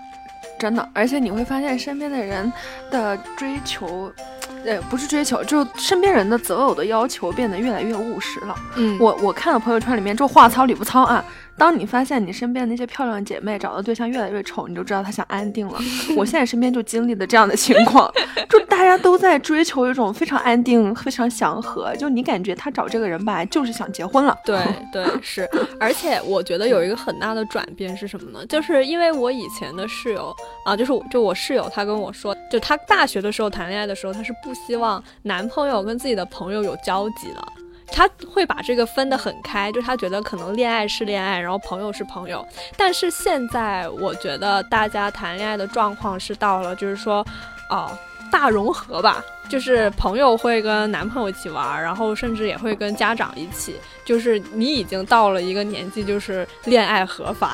[0.59, 2.51] 真的，而且你会发现身边的人
[2.91, 4.11] 的追求，
[4.65, 8.55] 呃，不是追求，就身边人的择偶的要求变得越来越务实了。
[8.75, 11.23] 嗯，我我看到朋友圈里面就话糙理不糙啊。
[11.57, 15.79] 当你发现你身边那些漂亮姐妹找的对象越来越丑，你就知道她想安定了。
[16.15, 18.11] 我现在身边就经历了这样的情况，
[18.49, 21.95] 就大家都在追求一种非常安定、非常祥和。
[21.95, 24.37] 就你感觉他找这个人吧，就是想结婚了。
[24.45, 24.59] 对
[24.91, 28.45] 对是，而且我觉得有一个很大的转变是什么呢？
[28.45, 30.31] 就是因为我以前的室友
[30.63, 37.43] 啊，就是就我室友，她跟我说，就她大学的时候谈恋爱的时候，她是不希望男朋友跟自己的朋友有交集的。
[37.91, 42.45] 他会把这个分得很开，就他觉得可能恋爱是恋爱，然后朋友是朋友。
[42.75, 47.25] 但是现在我觉得大家谈恋爱的状况是到了，就是说，
[47.69, 47.89] 哦，
[48.31, 53.75] 大融合吧，就是朋友会跟男朋友一起玩，然后甚至也会跟家长一起。
[54.07, 57.53] 就是你已经到了一个年纪，就是恋爱合法，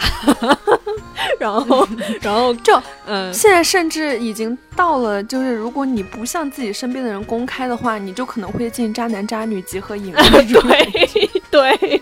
[1.39, 1.88] 然后，
[2.22, 10.13] 然后就嗯，现在甚至已经到了，就是如果你不向自己身边的人公开的话，你就可能会进渣男渣女集合营。
[11.52, 12.02] 对对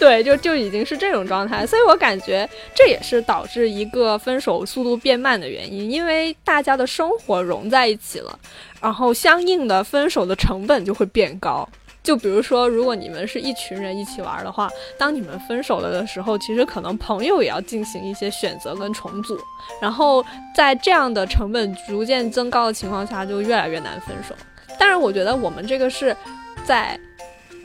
[0.00, 8.36] 对，就就已经是这种状态，所以我感觉这也是导致一个分手速度变慢的原因，因为大家的生活融在一起了。
[8.80, 11.68] 然后相应的分手的成本就会变高，
[12.02, 19.38] 就比如说，如果你们是一群人一起玩的话，当你们分手了的时候，其实可能朋友也要进行一些选择跟重组，
[19.80, 24.34] 然后在这样的成本逐渐增高的情况下，就越来越难分手。
[24.78, 26.16] 但是我觉得我们这个是
[26.64, 26.98] 在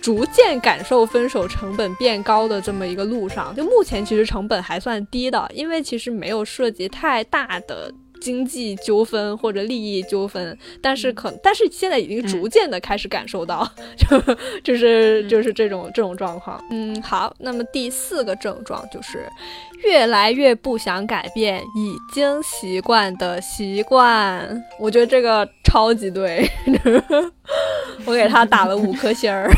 [0.02, 7.94] 逐渐感受分手成本变高的这么一个路上，就目前其实成本还算低的，因为其实没有涉及太大的。
[8.24, 16.64] 经济纠纷或者利益纠纷，但是可但是现在已经逐渐的开始感受到， 就就是就是这种这种状况。
[16.72, 19.28] 嗯，好，那么第四个症状就是
[19.84, 24.64] 越来越不想改变已经习惯的习惯。
[24.80, 26.50] 我觉得这个超级对，
[28.06, 29.52] 我给他打了五颗星儿。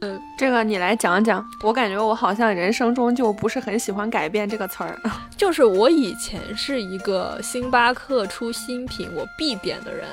[0.00, 1.46] 嗯， 这个你来讲讲。
[1.60, 4.98] 我感觉我好像人生中就不是很喜欢改变这个词儿。
[5.36, 10.06] 就是我以前是一个星巴克出新品我必点的人，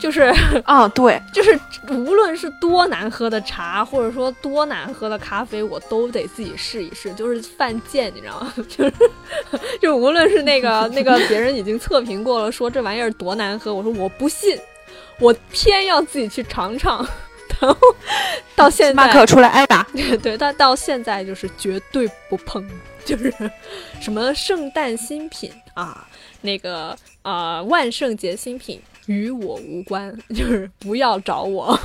[0.00, 0.22] 就是
[0.64, 1.56] 啊， 对，就是
[1.90, 8.52] 无论是多难喝的茶，或者说多难喝的咖啡，我都得自己试一试，就是犯贱，你知道吗？
[8.68, 8.92] 就是
[9.80, 14.58] 就无论是那个那个别人已经测评过了，说这玩意儿多难喝，我说我不信，
[15.20, 17.06] 我偏要自己去尝尝。
[17.62, 17.78] 然后
[18.56, 19.86] 到现在，马克出来挨打。
[20.20, 22.68] 对，但到现在就是绝对不碰，
[23.04, 23.32] 就是
[24.00, 26.06] 什么圣诞新品啊，
[26.40, 31.78] 那个呃万圣节新品与我无关， 就是不要找我。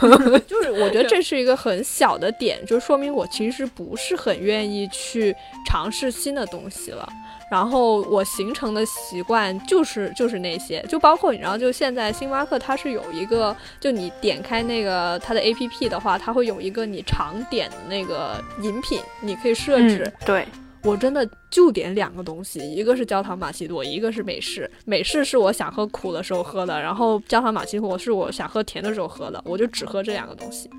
[0.47, 5.35] 就是我觉得这是一个很小的点，就说明我其实不是很愿意去
[5.67, 7.07] 尝试新的东西了。
[7.49, 20.11] 然后我形成的习惯就是就是那些，就包括你知道，就现在星巴克它是有一个，就你点开那个它的 A P P 的话，它会有一个你常点的那个饮品，你可以设置。
[20.25, 20.45] 对，
[20.83, 24.69] 我真的就点两个东西，一个是焦糖玛奇朵，一个是美式。
[24.85, 30.69] 美式是我想喝苦的时候喝的，然后焦糖玛奇朵是我想喝甜的时候喝的，我就只喝这两个东西。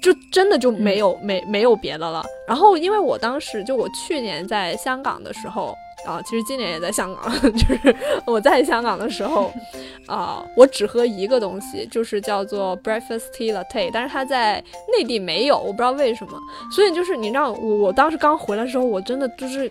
[0.00, 2.24] 就真的就没有没没有别的了。
[2.46, 5.74] 然后，因为我当时就我去年在香港的时候
[6.06, 9.52] 啊，其实今年也在香港， 就是我在香港的时候
[10.06, 14.62] 啊，我只喝一个东西，就是叫做 breakfast tea latte，但是它在
[14.96, 16.38] 内地没有，我不知道为什么。
[16.70, 19.68] 所以就是你知道，我我当时刚回来的时候，我真的就是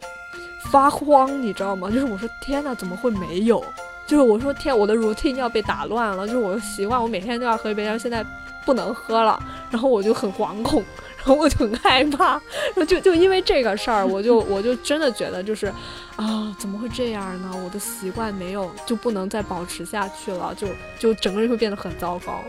[0.69, 1.89] 发慌，你知道吗？
[1.89, 3.63] 就是我说天呐，怎么会没有？
[4.05, 8.25] 就是我说天，我的 routine 要被打乱了，就是我的习惯，我每天都要喝一杯，然后现在。
[8.65, 10.83] 不能喝了，然后我就很惶恐，
[11.17, 15.67] 然后我就很害怕，然后就就因为这个事儿，我就我就真的觉得就是，
[16.15, 17.51] 啊，怎么会这样呢？
[17.63, 20.67] 我的习惯没有就不能再保持下去了，就
[20.99, 22.43] 就整个人会变得很糟糕。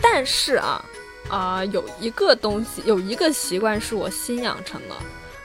[0.00, 0.84] 但是啊
[1.28, 4.94] 啊，有一个东西，有一个习惯是我新养成的，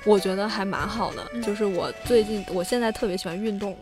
[0.05, 3.77] 我觉得还蛮好的，就是我最近我现在特别喜欢运动，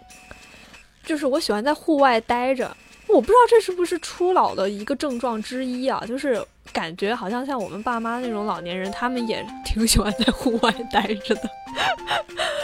[1.05, 2.75] 就是我喜欢在户外待着。
[3.07, 11.49] 我不知道这是不是初老的一个症状之一啊，就是感觉好像像我们爸妈那种老年人，他们也挺喜欢在户外待着的。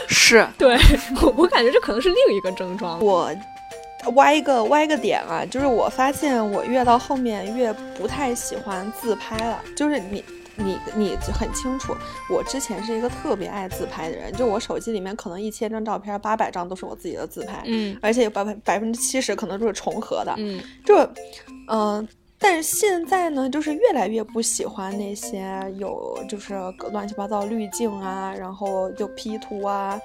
[0.08, 0.78] 是， 对
[1.21, 2.99] 我我感觉这可能是另一个症状。
[2.99, 3.32] 我
[4.15, 10.23] 歪一个歪个点啊，就是我发现我越到后面越不太喜欢自拍了，就是你。
[10.60, 11.95] 你你很清楚，
[12.30, 20.95] 我之前是一个特别爱自拍的人，就我手机里面可能一千张照片，八百张都是我自己的自拍，嗯，而且有百分百分之七十可能都是重合的，嗯，就，
[21.69, 26.56] 嗯，但是现在呢，就是越来越不喜欢那些有就是
[26.91, 30.00] 乱七八糟滤镜啊，然后就 P 图啊，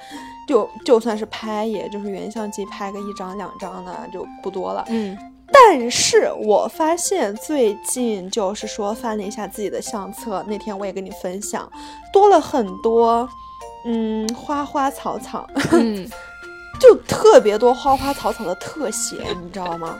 [0.48, 5.16] 就就算是拍，也就是原相机拍个一张两张的就不多了，嗯。
[5.66, 11.66] 但是我发现最近就是说翻了一下自己的相册，那天我也跟你分享，
[12.12, 13.26] 多了很多，
[13.86, 16.06] 嗯，花花草草，嗯，
[16.78, 19.98] 就特别多花花草草的特写，你知道吗？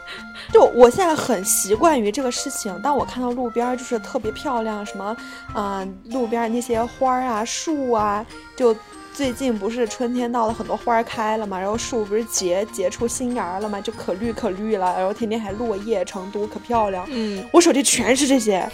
[0.52, 5.16] 就我现在很习惯于这个事情，当我看到路边就是特别漂亮，什么，
[5.56, 8.76] 嗯，路边那些花啊、树啊，就。
[9.14, 17.06] 最近不是春天到了，很多花开了嘛，然后树不是结结出新芽了嘛，就可绿可绿了，然后天天还落叶，成都可漂亮。
[17.08, 18.68] 嗯，我手机全是这些，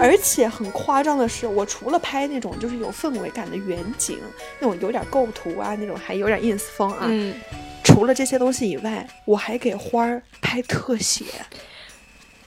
[0.00, 4.18] 而且很夸张的是，我除了拍那种就是有氛围感的远景，
[4.58, 7.34] 那种有点构图啊，那种还有点 ins 风啊，嗯
[7.84, 11.24] 除了这些东西以外，我还给花儿拍特写。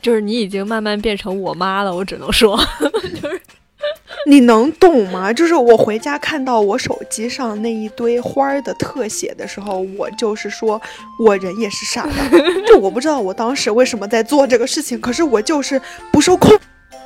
[0.02, 2.56] 就是你已经慢慢变成我妈了，我只能说，
[3.22, 3.41] 就是
[4.28, 5.32] 你能懂吗？
[5.34, 10.82] 就是我回家看到我手机上那一堆花儿的特写的时候，我就是说
[11.20, 15.82] 我人也是傻的， 就我不知道我当时为什么在做这个事情，可是我就是
[16.12, 16.58] 不受控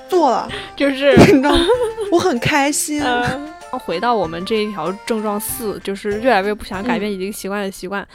[0.07, 1.65] 做了，就是 你知道吗？
[2.11, 3.03] 我很开心。
[3.71, 8.05] 回到我们这一条症状四，就是越来越不想改变已经习惯的习惯。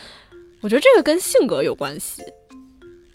[0.61, 2.23] 我觉得这个跟性格有关系。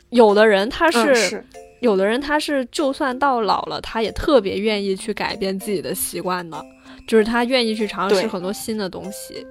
[0.10, 1.44] 有的人他是，
[1.82, 6.64] 有的人他是，就算到老了，他也特别愿意去改变自己的习惯的，
[7.08, 9.46] 就是他愿意去尝试很多新的东西。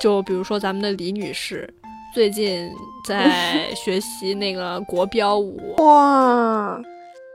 [0.00, 1.72] 就比如说咱们的李女士，
[2.14, 2.68] 最近
[3.06, 5.74] 在 学习那个国标舞。
[5.78, 6.80] 哇，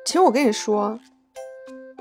[0.06, 1.00] 其实我跟你说。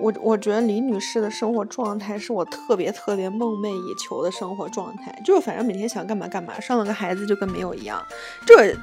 [0.03, 8.03] 我我觉得李女士的生活状态是我特别特别梦寐以求的生活状态，就是反正每天想干嘛干嘛，生了个孩子就跟没有一样。
[8.47, 8.75] 这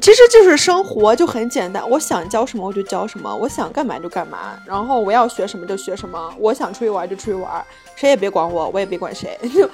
[0.00, 7.64] 其实就是生活就很简单，我想教什么我就教什么，我想干嘛就干嘛，然后我要学什么就学什么，我想出去玩就出去玩，
[7.96, 9.38] 谁也别管我，我也别管谁。
[9.54, 9.68] 就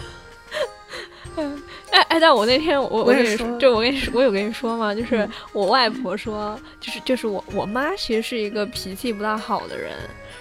[1.91, 4.95] 哎哎，但我那天我我跟你说，就我跟你说，我有跟你说吗？
[4.95, 9.93] 就是我外婆说，就是就是我我妈其实是一个脾气不大好的人。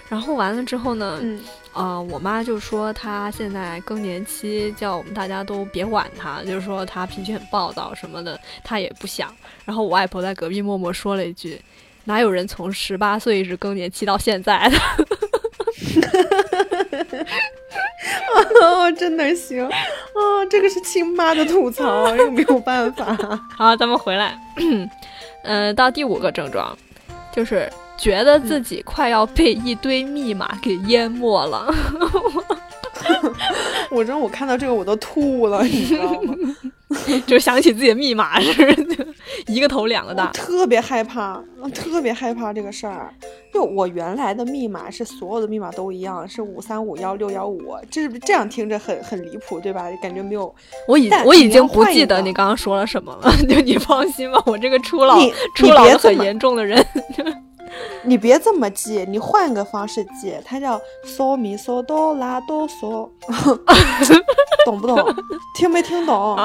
[0.09, 1.41] 然后完了之后呢，嗯，
[1.74, 9.34] 啊，我妈就说她现在更年期，叫我们大家都别管她，就是说她脾气很暴躁什么的，她也不想。
[9.65, 11.61] 然后我外婆在隔壁默默说了一句
[12.05, 14.78] ：“哪有人从十八岁一直更年期到现在的？”
[18.61, 23.15] 哦，真的行，哦，这个是亲妈的吐槽，又没有办法。
[23.55, 24.38] 好，咱们回来，
[25.43, 26.78] 嗯， 到第五个症状，
[27.32, 27.72] 就是
[28.02, 31.72] 觉得自己快要被一堆密码给淹没了。
[33.91, 36.36] 我真，我看到这个我都吐了，你知道吗？
[37.26, 38.52] 就想起自己的密码是
[39.47, 41.41] 一个头两个大，特别害怕，
[41.74, 43.14] 特别害怕这个事儿。
[43.54, 49.86] 就我原来的密码是所有的密码都一样，是五三五幺六幺五，这是这样听着很很离谱，对吧？
[50.02, 50.54] 感觉没有，
[50.88, 53.32] 我已我已经不记得你刚刚说了什么了。
[53.47, 55.20] 就你放心吧，我这个初老
[55.56, 56.86] 初老很严重的人。
[58.04, 63.10] 你别这么记，你换个方式记，它叫嗦咪嗦哆拉哆嗦，
[64.66, 64.97] 懂不懂？
[65.56, 66.38] 听没听懂？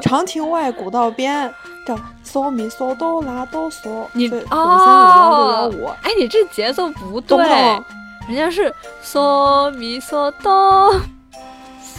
[0.00, 1.52] 长亭外，古道边，
[1.86, 4.06] 叫嗦咪嗦哆拉哆嗦。
[4.14, 7.38] 你五三五幺六幺五，哎，你这节奏不对，
[8.28, 8.72] 人家是
[9.04, 10.94] 嗦咪嗦哆，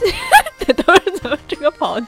[0.65, 2.07] 这 都是怎么这个跑题？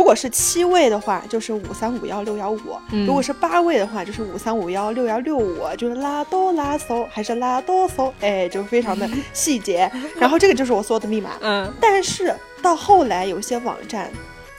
[0.00, 9.92] 如果是七位的话，就是五三五幺六幺五；如果是八位的话，就是五三五幺六幺六五，就是拉哆拉嗦还是拉哆嗦，哎，就非常的细节。
[10.18, 11.32] 然后这个就是我所有的密码。
[11.42, 14.10] 嗯，但是到后来有些网站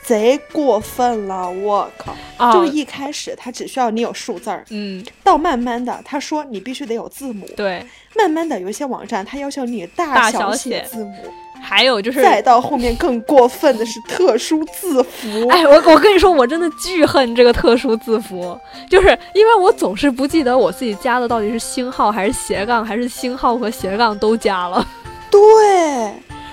[0.04, 2.52] 贼过分了，我靠！
[2.52, 7.84] 就是一开始他只需要你有数字儿，嗯，到慢慢的他说你必须得有字母，对，
[8.14, 11.16] 慢慢的有一些网站他要求你大小写字母。
[11.62, 15.48] 还有就是，再到后面更过分的是特殊字符。
[15.48, 18.58] 哎，我我跟你说，我真的巨恨这个特殊字符，
[18.90, 24.86] 就是因为我总是不记得我自己加的到底是星号还是斜杠，还是星号和斜杠都加了。
[25.30, 26.12] 对，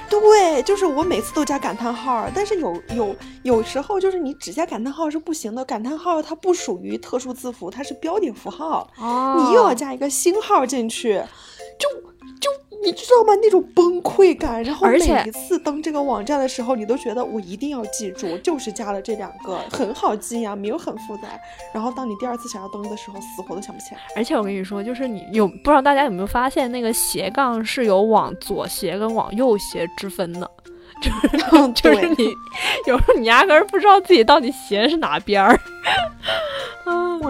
[0.10, 11.22] 对，就是我每次都加感叹号，但是有有有时候就是你只加感叹号是不行的，感叹号它不属于特殊字符，它是标点符号，你又要加一个星号进去，
[11.78, 12.19] 就就。
[12.84, 13.34] 你知道吗？
[13.42, 21.24] 那种崩溃感，然后每一次登这个网站的时候，你都觉得我一定要记住，就是加了这两个，很好记呀，没有很复杂。
[21.74, 24.00] 然后当你第二次想要登的时候，死活都想不起来。
[24.16, 30.50] 而且我跟你说，就是你有不知道大家有没有发现，那个斜杠是有往左斜跟往右斜之分的，
[31.02, 32.34] 就是 就是你
[32.88, 35.60] 有时候你压根儿不知道自己到底斜是哪边儿。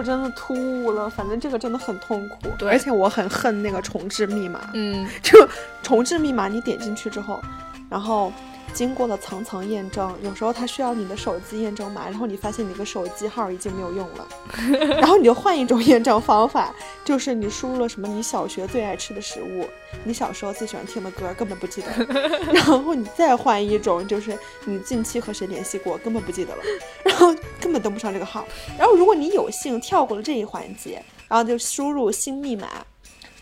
[0.02, 5.48] 真的突兀了，反正这个真的很痛苦，对，而且我很恨那个重置密码，嗯， 就
[5.82, 7.40] 重置密码，你点进去之后，
[7.88, 8.32] 然后。
[8.72, 14.28] 经过了层层验证，有时候它需要你的手机验证码，然后你发现你的手机号已经没有用了，
[15.00, 19.66] 然后你就换一种验证方法，就是你输入了什么你小学最爱吃的食物，
[20.04, 21.90] 你小时候最喜欢听的歌，根本不记得，
[22.52, 26.62] 然后你再换一种，就是你近期和谁联系过，根本不记得了，
[27.04, 28.46] 然后根本登不上这个号，
[28.78, 32.68] 然后如果你有幸跳过了这一环节，然后就输入新密码。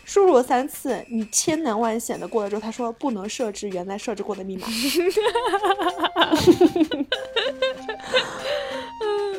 [0.09, 4.67] 输入了三次，你千难万险的过了之后，他说不能设置原来设置过的密码。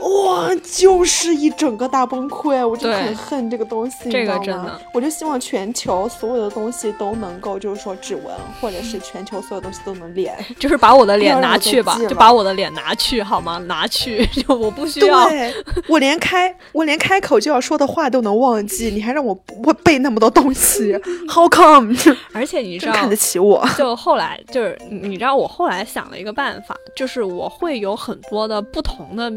[0.01, 8.25] 哇，就是一整个大崩溃，我真的很恨这个东西，这个真的，我就希望全球所有的东西都能够，就是说指纹，
[8.61, 13.59] 或者是全球所有东西都能连， 就是把我的脸拿去吧，就把我的脸拿去好吗？
[13.67, 15.29] 拿去， 就我不需要，
[15.89, 20.99] 我连开我连开口就要说的话都能忘记，你还让我我背那么多东西，
[21.29, 21.95] How come？
[22.33, 29.31] 而且你知道，看得起我，就后来就是你知道，我后来想了一个办法，就是我会有很多的不同的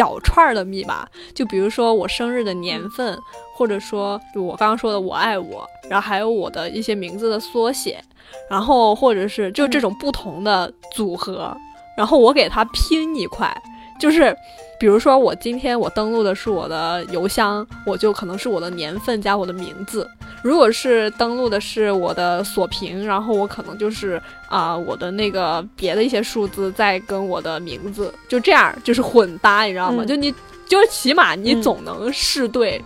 [0.00, 3.18] 小串的密码，就比如说我生日的年份，
[3.54, 8.02] 或者说就我刚刚说的我爱我，然后还有我的一些名字的缩写，
[8.48, 11.54] 然后或者是就这种不同的组合，
[11.98, 13.54] 然后我给它拼一块，
[14.00, 14.34] 就是。
[14.80, 20.06] 比如说，我今天我登录的是我的邮箱，我就可能是我的年份加我的名字；
[20.42, 30.04] 如果是登录的是我的锁屏，然后我可能就是啊我的那个别的一些数字再跟我的名字，就这样就是混搭，你知道吗？
[30.04, 30.34] 就你
[30.66, 32.82] 就是起码你总能试对。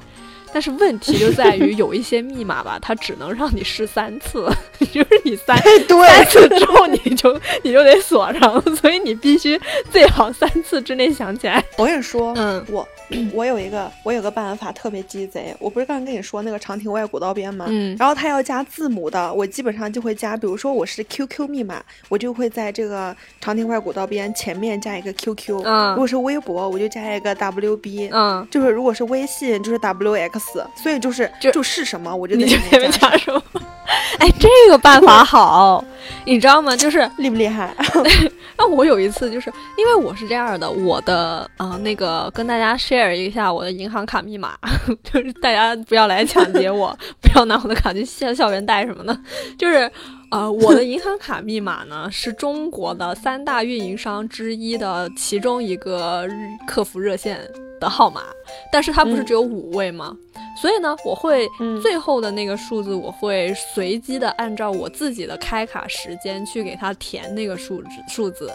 [0.53, 4.49] 但是问题就在于有一些密码吧，它只能让你试三次，
[4.93, 11.61] 就是你三三次之后你就 你就得锁上，所以你必须最好三次之内想起来。
[11.77, 12.89] 我跟你说，嗯，我
[13.35, 17.67] 我有一个我有个办法特别鸡贼，我不是刚刚跟你说那个长亭外古道边吗？
[17.69, 25.63] 嗯，然后他要加字母的，我基本上就会加，比如说我是 QQ 密码，我就会在这个长亭外古道边前面加一个 QQ。
[25.65, 28.09] 嗯，如果是微博，我就加一个 WB。
[28.11, 30.65] 嗯，就是如果是微信，就是 WX。
[30.83, 33.43] 所以就是就是什么，我就在前面加什么。
[34.19, 35.85] 哎，这个办法好，
[36.25, 36.75] 你知道吗？
[36.75, 37.75] 就是厉不厉害？
[38.57, 44.57] 那我有一次就是因为我是这样的，我的啊那个跟大家 share 一下我的银行卡密码，
[45.03, 49.19] 就是大家不要来抢劫我， 不要拿我的卡去校校园贷什么的。
[49.59, 49.91] 就是
[50.31, 56.29] 呃，我的银行卡密码呢是中国的三大运营商之一的其中一个
[56.67, 57.39] 客服热线
[57.81, 58.23] 的号码，
[58.73, 60.17] 但是它不是只有五位吗？
[60.61, 61.49] 所以呢，我会
[61.83, 68.49] 最后的那个数字，我会随机的按照我自己的开卡时间去给它填那个数字数字。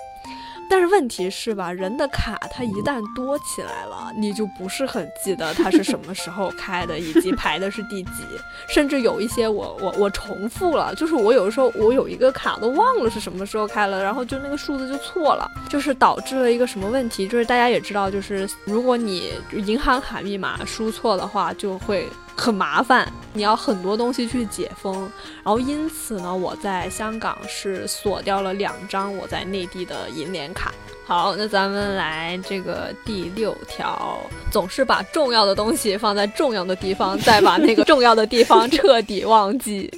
[0.70, 8.24] 但是问题是吧，人的卡它一旦多起来了，你就不是很记得它是什么时候开的，以及排的是第几，
[8.68, 22.08] 甚至有一些我 我我重复了，就是我有的时候我有一个卡都忘了是什么时候开了，然后就那个数字就错了，就是导致了一个什么问题，就是大家也知道，就是如果你银行卡密码输错的话，就会。
[22.40, 25.02] 很麻烦，你要很多东西去解封，
[25.44, 30.74] 然后因此呢，我在香港是锁掉了两张我在内地的银联卡。
[31.06, 34.20] 好，那咱们来这个第六条，
[34.52, 39.92] 总是把重要的东西放在重要的地方，再把那个重要的地方彻底忘记。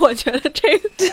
[0.00, 1.04] 我觉得这个，我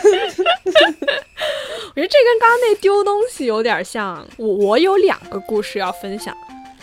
[1.94, 4.26] 觉得这跟刚刚那丢东西有点像。
[4.38, 6.34] 我我有两个故事要分享。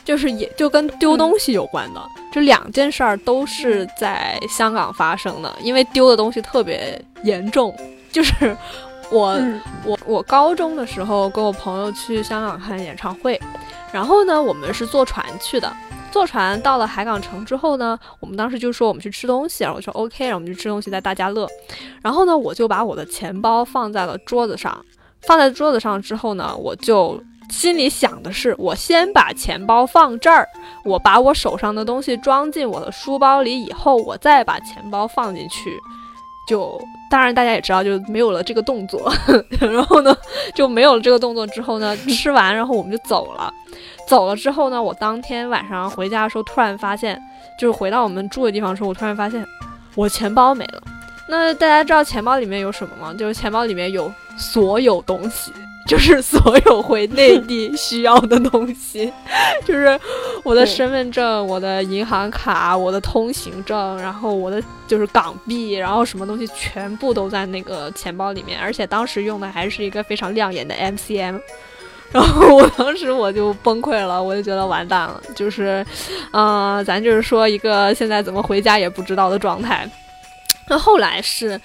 [0.09, 2.01] 就是也就跟丢东西有关的，
[2.31, 7.71] 这两件事儿都是在香港发生的，因为丢的东西特别严重。
[8.11, 8.57] 就是
[9.11, 9.39] 我
[9.85, 13.39] 我我高中的时候跟我朋友去香港看演唱会，
[13.91, 15.71] 然后呢，我们是坐船去的，
[16.09, 21.47] 坐船到了海港城之后呢，我们当时就说我们去吃东西，然后我说 OK，然后我们去吃东西在大家乐，
[22.01, 24.83] 然后呢，我就把我的钱包放在了桌子上，
[25.21, 27.21] 放在桌子上之后呢，我就。
[27.49, 30.47] 心里想的是，我先把钱包放这儿，
[30.85, 35.79] 我把我手上的东西装进我的书包里，以后我再把钱包放进去。
[36.47, 36.81] 就
[37.11, 39.11] 当然大家也知道，就没有了这个动作。
[39.59, 40.15] 然后呢，
[40.55, 43.53] 就没有了这个动作之后呢，吃完然后我们就走了。
[44.07, 47.21] 走了之后呢，我当天晚上回家的时候，突然发现，
[47.59, 49.45] 就是回到我们住的地方的时候，我突然发现
[49.95, 50.81] 我钱包没了。
[51.27, 53.13] 那大家知道钱包里面有什么吗？
[53.13, 55.51] 就是钱包里面有所有东西。
[55.89, 59.11] 就是所有回内地需要的东西，
[59.65, 59.99] 就是
[60.43, 71.41] 我的身份证、我的银行卡、我的通行证，然后我的就是港币，然后什么东西全部都在那个钱包里面，而且当时用的还是一个非常亮眼的 MCM，
[72.11, 75.83] 然后我当时我就崩溃了，我就觉得完蛋了，就是，
[76.33, 79.89] 嗯，咱就是说一个现在怎么回家也不知道的状态。
[80.69, 81.59] 那后来是，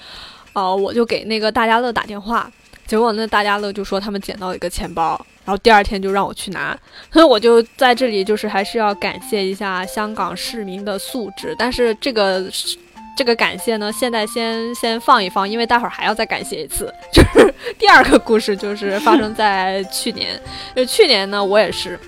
[0.54, 2.50] 哦，我就给那个大家乐打电话。
[2.86, 6.76] 结果那大家乐就说他们捡到一个钱包，然后第二天就让我去拿，
[7.10, 11.54] 所以我就在这里就是还是要感谢一下香港市民的素质。
[11.58, 12.44] 但是这个
[13.16, 16.92] 这个感谢呢，现在先先放一放，因为待会儿还要再感谢一次。
[17.12, 20.40] 就是第二个故事就是发生在去年，
[20.76, 21.98] 就去年呢，我也是。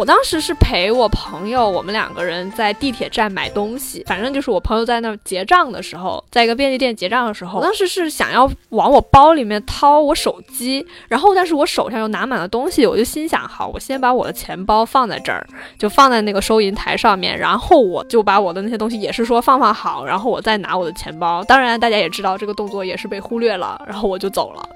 [0.00, 15.46] 我当时是陪我朋友，我们两个人在地铁站买东西，反正就是我朋友在那结账的时候，在一个便利店结账的时候，我当时是想要往我包里面掏我手机，然后但是我手上又拿满了东西，我就心想，好，我先把我的钱包放在这儿，
[15.78, 21.44] 就放在那个收银台上面，然后我就把我的那些东西也是说放放好，然后我再拿我的钱包。
[21.44, 24.66] 当然，大家也知道这个动作也是被忽略了，然后我就走了。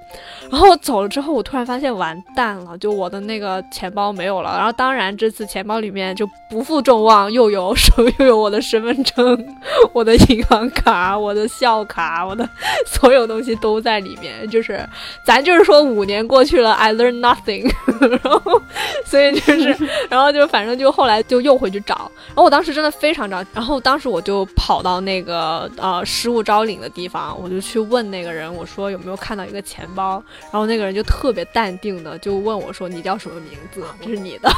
[0.51, 4.55] 然后走了之后，我突然发现完蛋了，就我的那个钱包没有了。
[4.59, 9.57] 然后当然这次钱包里面就不负众望，又有手又有我的身份证、
[9.93, 12.49] 我的银行卡、我的校卡，我的
[12.87, 14.49] 所有东西都在里面。
[14.51, 14.87] 就是
[15.25, 17.73] 咱就是说五年过去了，I learn nothing。
[18.23, 18.61] 然后
[19.05, 19.77] 所以就是，
[20.11, 22.11] 然后就反正就后来就又回去找。
[22.29, 23.51] 然后我当时真的非常着急。
[23.55, 30.23] 然后当时我就跑到那个呃失物招领的地方，我就去问那个人，我说有没有看到一个钱包。
[30.51, 33.83] 然后那个人就特别淡定的就问我说：“你叫什么名字？
[34.01, 34.51] 这是你的。”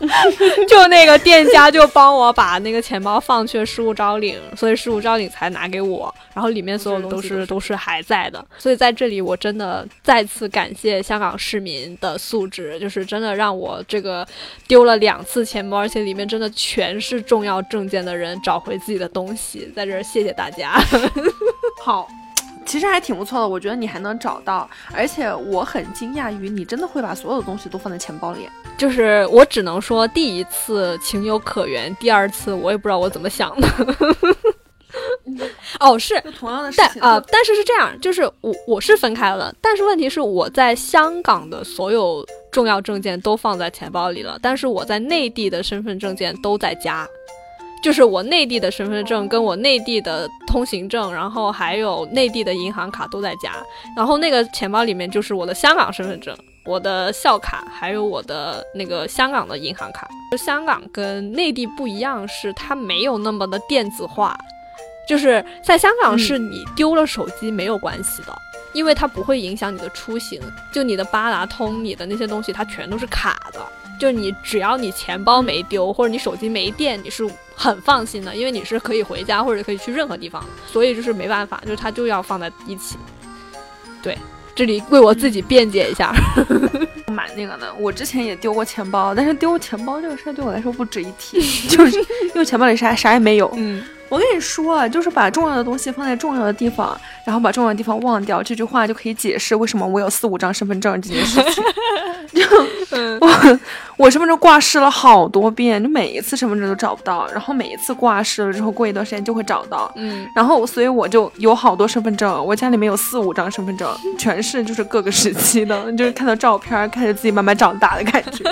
[0.66, 6.12] 就那个店家就帮我把那个钱包放去了失物招领，所以失物招领才拿给我。
[6.34, 8.44] 然后里面所有的都是都是还在的。
[8.58, 14.26] 所以在这里我真的再次感谢香港市民的素质，就是真的让我这个
[14.66, 19.70] 丢了两次钱包，而且里面真的全是重要证件的人找回自己的东西。
[19.76, 20.80] 在这儿谢谢大家。
[21.84, 22.08] 好。
[22.66, 28.48] 其实还挺不错的，我觉得你还能找到，而且我很惊讶于你真的会把所有的东西都放在钱包里。
[28.80, 33.68] 就是我只能说，第一次情有可原，第二次我也不知道我怎么想的。
[35.78, 47.06] 哦，是同样的事情啊，但是是这样，就是我我是分开了，但是问题是我在香港的所有重要证件都放在钱包里了，但是我在内地的身份证件都在家。
[47.82, 53.52] 就是我内地的身份证，跟我内地的通行证，然后还有内地的银行卡都在家，
[53.94, 56.34] 然后那个钱包里面就是我的香港身份证、
[56.64, 60.08] 我的校卡，还有我的那个香港的银行卡。
[60.30, 64.38] 就香港跟内地不一样，是它没有那么的电子化，
[65.08, 68.38] 就是在香港是你丢了手机没有关系的，
[68.72, 70.40] 因为它不会影响你的出行，
[70.72, 73.60] 就你的八达通、你的那些东西，它全都是卡的。
[73.98, 82.96] 就你只要你钱包没丢，或者你手机没电，你是很放心的，因为你是可以回家或者可以去任何地方，所以就是没办法，就是它就要放在一起。
[84.02, 84.16] 对，
[84.60, 86.14] 这里为我自己辩解一下，
[87.10, 87.66] 买那个呢。
[87.78, 93.50] 我之前也丢过钱包，但是丢钱包这个事儿对我来说不值一提， 就是因为钱包里啥啥也没有。
[93.56, 93.82] 嗯。
[94.10, 101.64] 我跟你说啊，就是把重要的东西放在重要的地方，然后把重要的地方忘掉，这句话就可以解释为什么我有四五张身份证这件事情。
[102.34, 102.44] 就
[103.20, 103.58] 我
[103.96, 109.90] 我身份证挂失了好多遍，就每一次身份证都找不到，然后每一次挂失了之后，过一段时间就会找到。
[109.94, 113.88] 嗯，然后所以我就有好多身份证，我家里面有四五张身份证，
[114.18, 118.44] 全是就是各个时期的，就是看到照片，看着自己慢慢长大的感觉。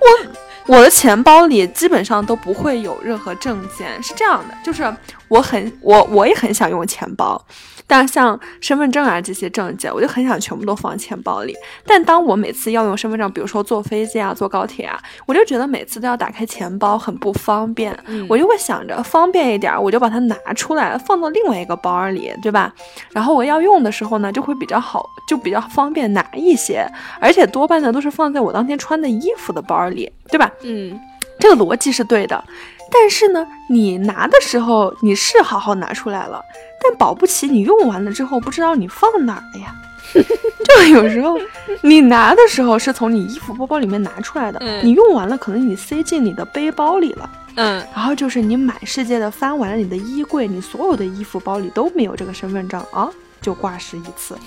[0.00, 0.45] 我。
[0.66, 4.82] 我的钱包里基本上都不会有任何证件，是这样的，就是
[5.28, 7.40] 我很我我也很想用钱包。
[7.88, 11.54] 但像身份证啊这些证件，我就很想全部都放钱包里。
[11.86, 17.96] 但当我每次要用身份证，比如说坐飞机啊、坐高铁啊，我就觉得每次都要打开钱包，很不方便。
[18.28, 22.74] 我就会想着方便一点，我就把它拿出来放到另外一个包里，对吧？
[23.12, 26.84] 然后我要用的时候呢，就会比较好，就比较方便拿一些。
[27.20, 30.50] 而且多半呢都是放在我当天穿的衣服的包里，对吧？
[30.62, 30.98] 嗯，
[31.38, 32.42] 这个逻辑是对的。
[32.90, 36.40] 但是呢，你拿的时候你是好好拿出来了，
[36.82, 39.74] 但保不齐你用完了之后不知道你放哪儿了呀。
[40.14, 41.36] 就有时候
[41.82, 47.28] 你拿的时候是从你衣服包包里面拿出来的，你用完了可能你塞进你的背包里了。
[47.56, 53.10] 嗯，然后就是你满世界的翻完了你的衣柜，你所有的衣服包里都没有这个身份证啊，
[53.42, 54.38] 就挂失一次。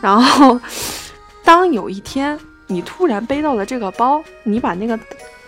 [0.00, 0.58] 然后
[1.44, 4.98] 当有一天你突然背到了这个包，你把那个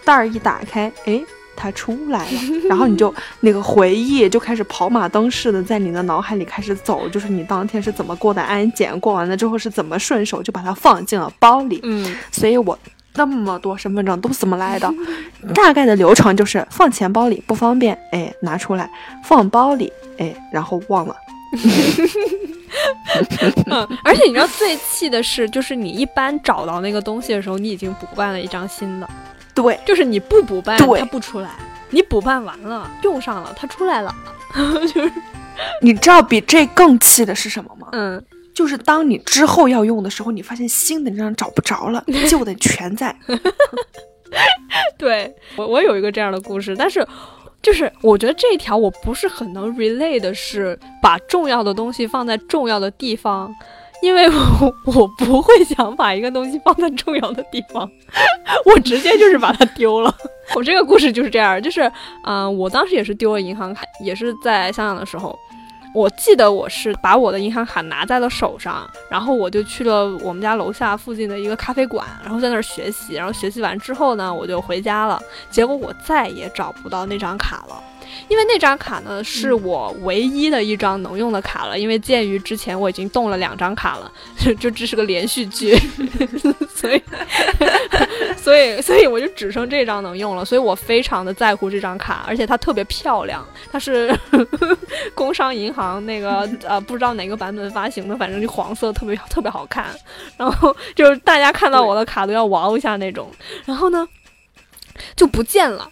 [0.05, 1.21] 袋儿一打开，哎。
[1.61, 2.39] 它出来了，
[2.71, 11.81] 然后你就那个回忆就开始跑马灯似的在你的脑海里开始走，就是你当天是怎么过的安检，过完了之后是怎么顺手就把它放进了包里。
[11.83, 12.79] 嗯，所以我
[13.17, 14.89] 那么多身份证都是怎么来的？
[15.53, 18.89] 大概的流程就是放钱包里不方便，哎，拿出来
[19.25, 21.17] 放包里，哎，然后忘了。
[23.71, 29.09] 嗯，而且你知道最气的是，就是你一般找到那个东西的时候，你已经补办了一张新的。
[29.55, 31.51] 对，就是你不补办，它不出来；
[31.91, 34.15] 你补办完了，用上了，它出来了。
[34.95, 35.13] 就是，
[35.83, 37.89] 你知道比这更气的是什么吗？
[37.93, 38.25] 嗯，
[38.55, 43.15] 就是当你之后要用的时候，你发现新的那张找不着了，旧的全在。
[44.99, 47.07] 对我，我有一个这样的故事，但是
[47.63, 53.55] 就是我觉得这一条我不是很能 relay 的是把重要的东西放在重要的地方。
[54.01, 57.91] 因为我我不会想把一个东西放在重要的地方，
[58.65, 60.15] 我直接就是把它丢了。
[60.55, 61.91] 我这个故事就是这样，就是
[62.25, 65.37] 嗯，我当时也是丢了银行卡，也是在香港的时候。
[65.95, 75.21] 我记得我是把我的银行卡拿在了手上，然后我就去了我们家楼下附近的一个咖啡馆，然后在那儿学习，然后学习完之后呢，我就回家了。
[75.51, 77.83] 结果我再也找不到那张卡了。
[78.29, 85.77] 因为那张卡呢是我唯一的一张能用的卡了，因为鉴于之前我已经动了两张卡了，就 就这是个连续剧，
[86.75, 87.03] 所以
[88.37, 94.15] 所以所以我就只剩这张能用了，所以我非常的在乎这张卡，而且它特别漂亮，它是
[95.15, 99.87] 工商银行那个呃不知道哪个版本发行的，反正就黄色，特别特别好看，
[100.37, 103.31] 然后就是大家看到我的卡都要 wow 一下那种，
[103.65, 104.07] 然后呢
[105.17, 105.89] 就不见了。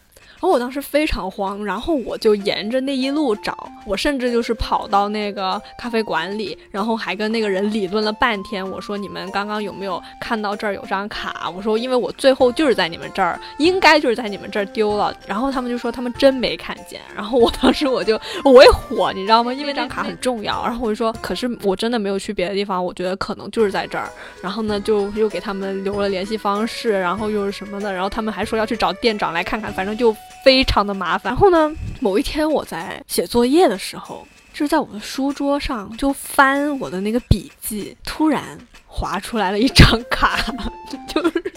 [0.49, 8.69] 我当时非常慌，然后我就沿着那一路找，我甚至就是跑到那个咖啡馆里，然后还跟那个人理论了半天。
[8.71, 17.01] 我说：“你们刚刚有没有看到这儿有张卡？”我说：“因为我最后就是在你们这儿，应该就是在你们这儿丢了。”然后他们就说他们真没看见。
[17.15, 19.53] 然后我当时我就我也火，你知道吗？
[19.53, 20.65] 因为这张卡很重要。
[20.65, 24.09] 然后我就说：“可是我真的没有去别的地方，我觉得可能就是在这儿。”
[24.43, 30.15] 然后呢，就又给他们留了联系方式，然后又是什么的，然后他们还说要去找店长来看看，反正就。
[30.47, 31.33] 非常的麻烦。
[31.33, 31.69] 然后呢，
[31.99, 40.39] 某一天我在写作业的时候，就是在我的书桌上就翻我的那个笔记，突然划出来了一张卡，
[41.13, 41.53] 就是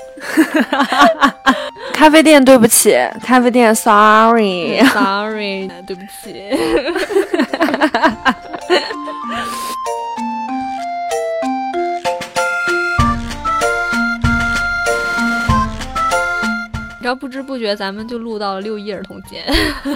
[1.94, 6.34] 咖啡店，对不起，咖啡店，sorry，sorry， 对不起。
[17.10, 19.44] 然后不知不觉咱们就录到了六一儿童节，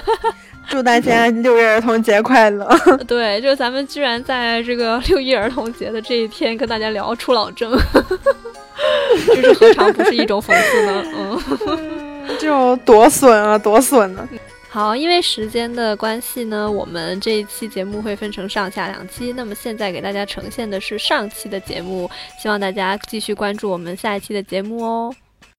[0.68, 2.68] 祝大家六一儿童节快乐！
[3.08, 7.72] 对，就咱们居然在这个 六一儿童节的这一天跟大家聊出老症，
[9.28, 11.04] 这是何尝不是一种讽刺呢？
[11.68, 14.28] 嗯，就多损啊，多损呢！
[14.72, 19.32] 好，因为时间的关系呢，我们这一期节目会分成上下两期。
[19.34, 22.10] 那么现在给大家呈现的是上期的节目，
[22.42, 25.14] 希望大家继续关注我们下一期的节目哦。